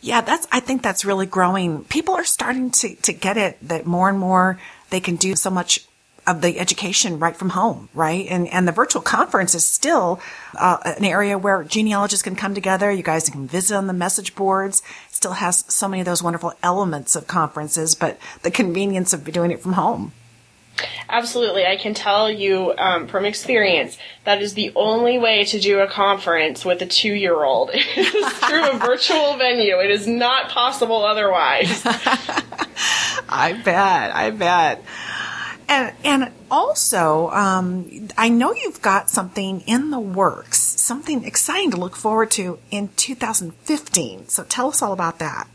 Yeah, 0.00 0.22
that's, 0.22 0.46
I 0.50 0.60
think 0.60 0.82
that's 0.82 1.04
really 1.04 1.26
growing. 1.26 1.84
People 1.84 2.14
are 2.14 2.24
starting 2.24 2.70
to, 2.70 2.94
to 2.94 3.12
get 3.12 3.36
it 3.36 3.58
that 3.62 3.86
more 3.86 4.08
and 4.08 4.18
more 4.18 4.58
they 4.88 5.00
can 5.00 5.16
do 5.16 5.36
so 5.36 5.50
much 5.50 5.86
of 6.26 6.42
the 6.42 6.58
education 6.58 7.18
right 7.18 7.36
from 7.36 7.50
home, 7.50 7.88
right? 7.94 8.26
And 8.28 8.46
and 8.48 8.68
the 8.68 8.72
virtual 8.72 9.02
conference 9.02 9.54
is 9.54 9.66
still 9.66 10.20
uh, 10.56 10.78
an 10.84 11.04
area 11.04 11.38
where 11.38 11.64
genealogists 11.64 12.22
can 12.22 12.36
come 12.36 12.54
together. 12.54 12.90
You 12.90 13.02
guys 13.02 13.28
can 13.28 13.48
visit 13.48 13.74
on 13.74 13.86
the 13.86 13.92
message 13.92 14.34
boards. 14.34 14.80
It 15.08 15.14
still 15.14 15.32
has 15.32 15.64
so 15.68 15.88
many 15.88 16.00
of 16.00 16.06
those 16.06 16.22
wonderful 16.22 16.52
elements 16.62 17.16
of 17.16 17.26
conferences, 17.26 17.94
but 17.94 18.18
the 18.42 18.50
convenience 18.50 19.12
of 19.12 19.24
doing 19.24 19.50
it 19.50 19.60
from 19.60 19.72
home. 19.72 20.12
Absolutely. 21.08 21.66
I 21.66 21.76
can 21.76 21.94
tell 21.94 22.30
you 22.30 22.74
um, 22.76 23.06
from 23.06 23.24
experience 23.24 23.98
that 24.24 24.40
is 24.40 24.54
the 24.54 24.72
only 24.76 25.18
way 25.18 25.44
to 25.44 25.60
do 25.60 25.80
a 25.80 25.86
conference 25.86 26.64
with 26.64 26.82
a 26.82 26.86
two 26.86 27.12
year 27.12 27.42
old 27.42 27.70
is 27.74 28.28
through 28.38 28.70
a 28.70 28.78
virtual 28.78 29.36
venue. 29.36 29.78
It 29.80 29.90
is 29.90 30.06
not 30.06 30.50
possible 30.50 31.04
otherwise. 31.04 31.82
I 33.28 33.60
bet. 33.64 34.14
I 34.14 34.30
bet. 34.30 34.84
And, 35.68 35.94
and 36.04 36.32
also, 36.50 37.30
um, 37.30 38.08
I 38.18 38.28
know 38.28 38.52
you've 38.52 38.82
got 38.82 39.08
something 39.08 39.60
in 39.62 39.90
the 39.90 40.00
works, 40.00 40.58
something 40.58 41.24
exciting 41.24 41.70
to 41.70 41.76
look 41.76 41.94
forward 41.94 42.32
to 42.32 42.58
in 42.72 42.88
2015. 42.96 44.28
So 44.28 44.42
tell 44.42 44.68
us 44.68 44.82
all 44.82 44.92
about 44.92 45.20
that. 45.20 45.46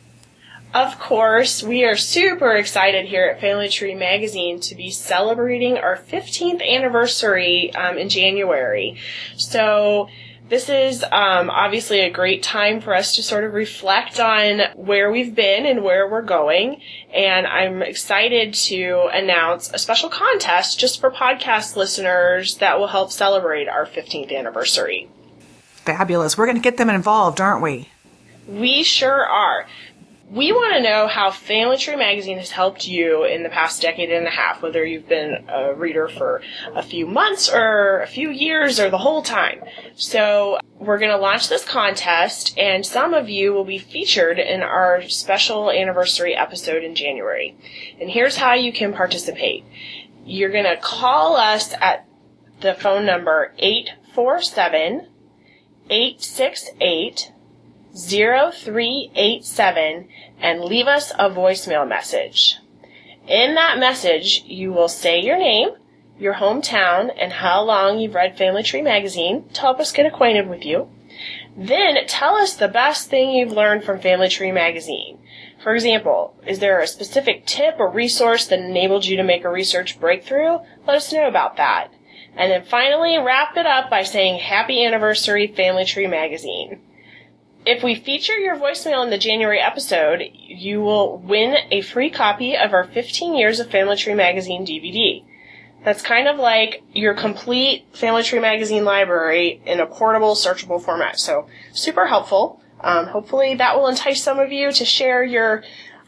Of 0.75 0.99
course, 0.99 1.63
we 1.63 1.85
are 1.85 1.95
super 1.95 2.53
excited 2.53 3.05
here 3.05 3.27
at 3.27 3.39
Family 3.39 3.69
Tree 3.69 3.95
Magazine 3.95 4.59
to 4.59 4.75
be 4.75 4.91
celebrating 4.91 5.77
our 5.77 5.95
15th 5.95 6.61
anniversary 6.61 7.73
um, 7.73 7.97
in 7.97 8.09
January. 8.09 8.97
So, 9.37 10.09
this 10.49 10.67
is 10.67 11.01
um, 11.01 11.49
obviously 11.49 12.01
a 12.01 12.09
great 12.09 12.43
time 12.43 12.81
for 12.81 12.93
us 12.93 13.15
to 13.15 13.23
sort 13.23 13.45
of 13.45 13.53
reflect 13.53 14.19
on 14.19 14.63
where 14.75 15.09
we've 15.09 15.33
been 15.33 15.65
and 15.65 15.81
where 15.81 16.09
we're 16.09 16.21
going. 16.21 16.81
And 17.13 17.47
I'm 17.47 17.81
excited 17.81 18.53
to 18.65 19.09
announce 19.13 19.71
a 19.71 19.77
special 19.77 20.09
contest 20.09 20.77
just 20.77 20.99
for 20.99 21.09
podcast 21.09 21.77
listeners 21.77 22.57
that 22.57 22.77
will 22.79 22.87
help 22.87 23.13
celebrate 23.13 23.69
our 23.69 23.85
15th 23.85 24.37
anniversary. 24.37 25.07
Fabulous. 25.85 26.37
We're 26.37 26.47
going 26.47 26.57
to 26.57 26.61
get 26.61 26.75
them 26.75 26.89
involved, 26.89 27.39
aren't 27.39 27.63
we? 27.63 27.87
We 28.47 28.83
sure 28.83 29.25
are. 29.25 29.65
We 30.35 30.51
want 30.51 30.73
to 30.75 30.81
know 30.81 31.07
how 31.07 31.31
Family 31.31 31.77
Tree 31.77 31.95
Magazine 31.95 32.39
has 32.39 32.51
helped 32.51 32.85
you 32.85 33.23
in 33.23 33.43
the 33.43 33.47
past 33.47 33.81
decade 33.81 34.11
and 34.11 34.27
a 34.27 34.29
half, 34.29 34.61
whether 34.61 34.83
you've 34.83 35.07
been 35.07 35.45
a 35.47 35.73
reader 35.73 36.09
for 36.09 36.41
a 36.75 36.83
few 36.83 37.07
months 37.07 37.49
or 37.49 38.01
a 38.01 38.07
few 38.07 38.31
years 38.31 38.77
or 38.77 38.89
the 38.89 38.97
whole 38.97 39.21
time. 39.21 39.63
So 39.95 40.59
we're 40.77 40.99
going 40.99 41.11
to 41.11 41.17
launch 41.17 41.47
this 41.47 41.63
contest 41.63 42.53
and 42.57 42.85
some 42.85 43.13
of 43.13 43.29
you 43.29 43.53
will 43.53 43.63
be 43.63 43.77
featured 43.77 44.37
in 44.37 44.61
our 44.61 45.03
special 45.03 45.71
anniversary 45.71 46.35
episode 46.35 46.83
in 46.83 46.95
January. 46.95 47.55
And 48.01 48.09
here's 48.09 48.35
how 48.35 48.55
you 48.55 48.73
can 48.73 48.91
participate. 48.91 49.63
You're 50.25 50.51
going 50.51 50.65
to 50.65 50.75
call 50.75 51.37
us 51.37 51.73
at 51.79 52.09
the 52.59 52.73
phone 52.73 53.05
number 53.05 53.53
847 53.57 55.07
868 55.89 57.31
0387 57.95 60.07
and 60.39 60.63
leave 60.63 60.87
us 60.87 61.11
a 61.11 61.29
voicemail 61.29 61.87
message. 61.87 62.57
In 63.27 63.53
that 63.55 63.79
message, 63.79 64.43
you 64.45 64.73
will 64.73 64.89
say 64.89 65.21
your 65.21 65.37
name, 65.37 65.69
your 66.19 66.35
hometown, 66.35 67.11
and 67.17 67.33
how 67.33 67.63
long 67.63 67.99
you've 67.99 68.13
read 68.13 68.37
Family 68.37 68.63
Tree 68.63 68.81
magazine 68.81 69.49
to 69.53 69.61
help 69.61 69.79
us 69.79 69.91
get 69.91 70.05
acquainted 70.05 70.47
with 70.47 70.63
you. 70.65 70.89
Then 71.57 71.95
tell 72.07 72.35
us 72.35 72.53
the 72.53 72.67
best 72.67 73.09
thing 73.09 73.31
you've 73.31 73.53
learned 73.53 73.85
from 73.85 73.99
Family 73.99 74.27
Tree 74.27 74.51
magazine. 74.51 75.19
For 75.63 75.73
example, 75.73 76.35
is 76.45 76.59
there 76.59 76.81
a 76.81 76.87
specific 76.87 77.45
tip 77.45 77.75
or 77.79 77.89
resource 77.89 78.45
that 78.47 78.59
enabled 78.59 79.05
you 79.05 79.15
to 79.17 79.23
make 79.23 79.45
a 79.45 79.49
research 79.49 79.99
breakthrough? 79.99 80.59
Let 80.85 80.97
us 80.97 81.11
know 81.11 81.27
about 81.27 81.57
that. 81.57 81.91
And 82.35 82.51
then 82.51 82.65
finally, 82.65 83.17
wrap 83.17 83.55
it 83.55 83.65
up 83.65 83.89
by 83.89 84.03
saying 84.03 84.39
Happy 84.39 84.85
Anniversary 84.85 85.47
Family 85.47 85.85
Tree 85.85 86.07
Magazine. 86.07 86.81
If 87.65 87.81
we 87.81 87.95
feature 87.95 88.37
your 88.37 88.57
voicemail 88.57 89.03
in 89.03 89.09
the 89.09 89.17
January 89.17 89.59
episode, 89.59 90.21
you 90.35 90.81
will 90.81 91.17
win 91.17 91.55
a 91.71 91.81
free 91.81 92.11
copy 92.11 92.55
of 92.55 92.73
our 92.73 92.83
15 92.83 93.33
Years 93.33 93.59
of 93.59 93.71
Family 93.71 93.95
Tree 93.97 94.13
Magazine 94.13 94.67
DVD. 94.67 95.23
That's 95.83 96.03
kind 96.03 96.27
of 96.27 96.37
like 96.37 96.83
your 96.93 97.15
complete 97.15 97.85
Family 97.93 98.21
Tree 98.21 98.39
Magazine 98.39 98.85
library 98.85 99.61
in 99.65 99.79
a 99.79 99.87
portable, 99.87 100.35
searchable 100.35 100.79
format. 100.79 101.17
So 101.17 101.47
super 101.73 102.05
helpful. 102.05 102.61
Um, 102.81 103.07
hopefully 103.07 103.55
that 103.55 103.75
will 103.75 103.87
entice 103.87 104.21
some 104.21 104.37
of 104.37 104.51
you 104.51 104.71
to 104.71 104.85
share 104.85 105.23
your 105.23 105.63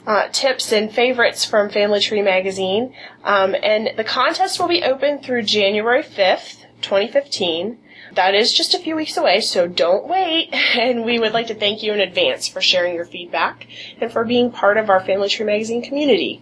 uh, 0.06 0.28
tips 0.32 0.72
and 0.72 0.91
favorites 0.91 1.43
from 1.43 1.72
Family 1.72 2.02
Tree 2.02 2.22
Magazine. 2.22 2.93
Um, 3.24 3.56
and 3.63 3.98
the 3.98 4.04
contest 4.04 4.60
will 4.60 4.67
be 4.67 4.84
open 4.84 5.24
through 5.24 5.41
January 5.41 6.04
5th, 6.04 6.65
2015. 6.84 7.80
That 8.17 8.34
is 8.34 8.51
just 8.51 8.73
a 8.73 8.80
few 8.80 8.95
weeks 8.95 9.15
away, 9.15 9.41
so 9.41 9.67
don't 9.67 10.08
wait. 10.08 10.49
And 10.77 11.06
we 11.06 11.19
would 11.19 11.34
like 11.34 11.47
to 11.47 11.56
thank 11.56 11.84
you 11.84 11.93
in 11.93 11.99
advance 11.99 12.47
for 12.47 12.62
sharing 12.62 12.95
your 12.95 13.06
feedback 13.06 13.67
and 14.01 14.12
for 14.12 14.25
being 14.25 14.51
part 14.51 14.77
of 14.77 14.89
our 14.89 14.99
Family 14.99 15.30
Tree 15.30 15.45
Magazine 15.45 15.84
community. 15.84 16.41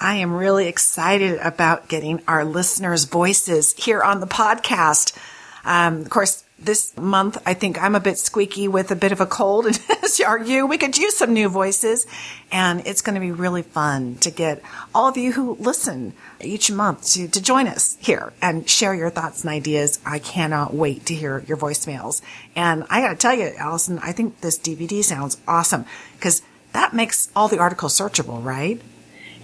I 0.00 0.16
am 0.16 0.32
really 0.32 0.68
excited 0.68 1.38
about 1.42 1.88
getting 1.88 2.22
our 2.26 2.46
listeners' 2.46 3.04
voices 3.04 3.74
here 3.74 4.02
on 4.02 4.20
the 4.20 4.26
podcast. 4.26 5.16
Um, 5.64 6.00
of 6.00 6.08
course, 6.08 6.44
this 6.58 6.96
month, 6.96 7.36
I 7.44 7.52
think 7.54 7.80
I'm 7.80 7.94
a 7.94 8.00
bit 8.00 8.18
squeaky 8.18 8.66
with 8.66 8.90
a 8.90 8.96
bit 8.96 9.12
of 9.12 9.20
a 9.20 9.26
cold, 9.26 9.66
and 9.66 9.78
as 10.02 10.20
are 10.20 10.42
you. 10.42 10.66
We 10.66 10.78
could 10.78 10.96
use 10.96 11.16
some 11.16 11.34
new 11.34 11.48
voices, 11.48 12.06
and 12.50 12.86
it's 12.86 13.02
going 13.02 13.14
to 13.14 13.20
be 13.20 13.30
really 13.30 13.62
fun 13.62 14.16
to 14.16 14.30
get 14.30 14.62
all 14.94 15.08
of 15.08 15.16
you 15.16 15.32
who 15.32 15.56
listen 15.56 16.14
each 16.40 16.70
month 16.70 17.06
to, 17.12 17.28
to 17.28 17.42
join 17.42 17.66
us 17.66 17.96
here 18.00 18.32
and 18.40 18.68
share 18.68 18.94
your 18.94 19.10
thoughts 19.10 19.42
and 19.42 19.50
ideas. 19.50 20.00
I 20.06 20.18
cannot 20.18 20.74
wait 20.74 21.06
to 21.06 21.14
hear 21.14 21.44
your 21.46 21.58
voicemails. 21.58 22.22
And 22.54 22.84
I 22.88 23.00
got 23.00 23.10
to 23.10 23.16
tell 23.16 23.34
you, 23.34 23.52
Allison, 23.58 23.98
I 23.98 24.12
think 24.12 24.40
this 24.40 24.58
DVD 24.58 25.04
sounds 25.04 25.36
awesome 25.46 25.84
because 26.16 26.42
that 26.72 26.94
makes 26.94 27.30
all 27.36 27.48
the 27.48 27.58
articles 27.58 27.98
searchable, 27.98 28.42
right? 28.42 28.80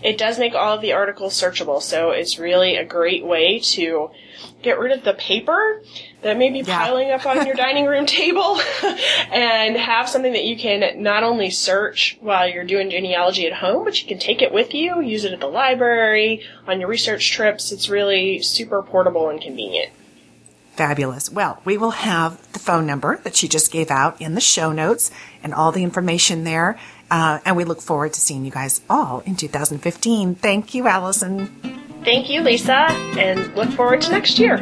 It 0.02 0.18
does 0.18 0.38
make 0.38 0.54
all 0.54 0.74
of 0.74 0.80
the 0.80 0.92
articles 0.92 1.34
searchable, 1.40 1.80
so 1.80 2.10
it's 2.10 2.38
really 2.38 2.76
a 2.76 2.84
great 2.84 3.24
way 3.24 3.60
to 3.60 4.10
get 4.62 4.78
rid 4.78 4.92
of 4.92 5.04
the 5.04 5.14
paper 5.14 5.82
that 6.22 6.36
may 6.36 6.50
be 6.50 6.60
Yeah. 6.60 6.78
piling 6.78 7.10
up 7.10 7.24
on 7.26 7.46
your 7.46 7.54
dining 7.66 7.86
room 7.86 8.06
table 8.06 8.60
and 9.32 9.76
have 9.76 10.08
something 10.08 10.32
that 10.32 10.44
you 10.44 10.56
can 10.56 11.02
not 11.02 11.22
only 11.22 11.50
search 11.50 12.16
while 12.20 12.48
you're 12.48 12.64
doing 12.64 12.90
genealogy 12.90 13.46
at 13.46 13.54
home, 13.54 13.84
but 13.84 14.00
you 14.00 14.08
can 14.08 14.18
take 14.18 14.42
it 14.42 14.52
with 14.52 14.74
you, 14.74 15.00
use 15.00 15.24
it 15.24 15.32
at 15.32 15.40
the 15.40 15.46
library, 15.48 16.42
on 16.66 16.80
your 16.80 16.88
research 16.88 17.30
trips. 17.30 17.70
It's 17.72 17.88
really 17.88 18.40
super 18.42 18.82
portable 18.82 19.28
and 19.28 19.40
convenient. 19.40 19.92
Fabulous. 20.76 21.30
Well, 21.30 21.60
we 21.64 21.76
will 21.76 21.90
have 21.90 22.50
the 22.52 22.58
phone 22.58 22.86
number 22.86 23.18
that 23.24 23.36
she 23.36 23.46
just 23.46 23.70
gave 23.70 23.90
out 23.90 24.18
in 24.20 24.34
the 24.34 24.40
show 24.40 24.72
notes 24.72 25.10
and 25.42 25.52
all 25.52 25.70
the 25.70 25.82
information 25.82 26.44
there. 26.44 26.78
Uh, 27.12 27.38
and 27.44 27.58
we 27.58 27.64
look 27.64 27.82
forward 27.82 28.10
to 28.10 28.22
seeing 28.22 28.42
you 28.42 28.50
guys 28.50 28.80
all 28.88 29.20
in 29.26 29.36
2015. 29.36 30.34
Thank 30.34 30.72
you, 30.72 30.88
Allison. 30.88 31.46
Thank 32.04 32.30
you, 32.30 32.40
Lisa, 32.40 32.86
and 33.18 33.54
look 33.54 33.68
forward 33.68 34.00
to 34.00 34.10
next 34.12 34.38
year. 34.38 34.56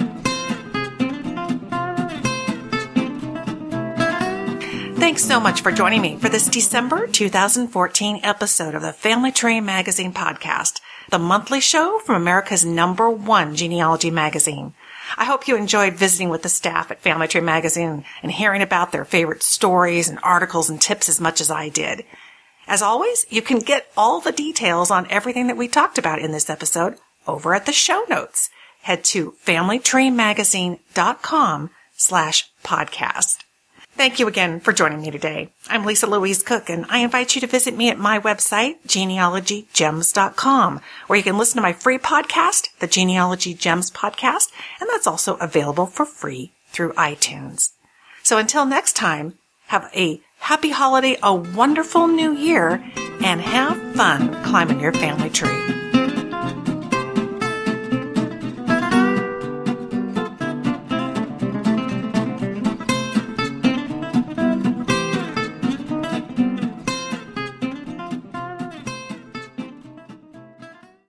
Thanks 4.96 5.24
so 5.24 5.38
much 5.38 5.60
for 5.60 5.70
joining 5.70 6.02
me 6.02 6.16
for 6.16 6.28
this 6.28 6.48
December 6.48 7.06
2014 7.06 8.18
episode 8.24 8.74
of 8.74 8.82
the 8.82 8.92
Family 8.92 9.30
Tree 9.30 9.60
Magazine 9.60 10.12
podcast, 10.12 10.80
the 11.10 11.20
monthly 11.20 11.60
show 11.60 12.00
from 12.00 12.16
America's 12.16 12.64
number 12.64 13.08
one 13.08 13.54
genealogy 13.54 14.10
magazine. 14.10 14.74
I 15.16 15.24
hope 15.24 15.46
you 15.46 15.54
enjoyed 15.54 15.94
visiting 15.94 16.30
with 16.30 16.42
the 16.42 16.48
staff 16.48 16.90
at 16.90 17.00
Family 17.00 17.28
Tree 17.28 17.40
Magazine 17.42 18.04
and 18.24 18.32
hearing 18.32 18.60
about 18.60 18.90
their 18.90 19.04
favorite 19.04 19.44
stories 19.44 20.08
and 20.08 20.18
articles 20.24 20.68
and 20.68 20.80
tips 20.80 21.08
as 21.08 21.20
much 21.20 21.40
as 21.40 21.48
I 21.48 21.68
did. 21.68 22.04
As 22.70 22.80
always, 22.82 23.26
you 23.30 23.42
can 23.42 23.58
get 23.58 23.90
all 23.96 24.20
the 24.20 24.30
details 24.30 24.92
on 24.92 25.10
everything 25.10 25.48
that 25.48 25.56
we 25.56 25.66
talked 25.66 25.98
about 25.98 26.20
in 26.20 26.30
this 26.30 26.48
episode 26.48 26.98
over 27.26 27.52
at 27.52 27.66
the 27.66 27.72
show 27.72 28.04
notes. 28.08 28.48
Head 28.82 29.02
to 29.06 29.32
familytreemagazine.com 29.44 31.70
slash 31.96 32.48
podcast. 32.62 33.38
Thank 33.96 34.20
you 34.20 34.28
again 34.28 34.60
for 34.60 34.72
joining 34.72 35.00
me 35.00 35.10
today. 35.10 35.52
I'm 35.66 35.84
Lisa 35.84 36.06
Louise 36.06 36.44
Cooke 36.44 36.70
and 36.70 36.86
I 36.88 36.98
invite 36.98 37.34
you 37.34 37.40
to 37.40 37.48
visit 37.48 37.76
me 37.76 37.90
at 37.90 37.98
my 37.98 38.20
website, 38.20 38.76
genealogygems.com, 38.86 40.80
where 41.08 41.16
you 41.16 41.24
can 41.24 41.38
listen 41.38 41.56
to 41.56 41.62
my 41.62 41.72
free 41.72 41.98
podcast, 41.98 42.68
the 42.78 42.86
Genealogy 42.86 43.52
Gems 43.52 43.90
podcast, 43.90 44.52
and 44.80 44.88
that's 44.88 45.08
also 45.08 45.34
available 45.38 45.86
for 45.86 46.06
free 46.06 46.52
through 46.68 46.92
iTunes. 46.92 47.72
So 48.22 48.38
until 48.38 48.64
next 48.64 48.94
time, 48.94 49.38
have 49.66 49.90
a 49.92 50.20
happy 50.40 50.70
holiday, 50.70 51.16
a 51.22 51.34
wonderful 51.34 52.08
new 52.08 52.32
year, 52.34 52.82
and 53.22 53.40
have 53.40 53.76
fun 53.94 54.42
climbing 54.42 54.80
your 54.80 54.92
family 54.92 55.30
tree. 55.30 55.79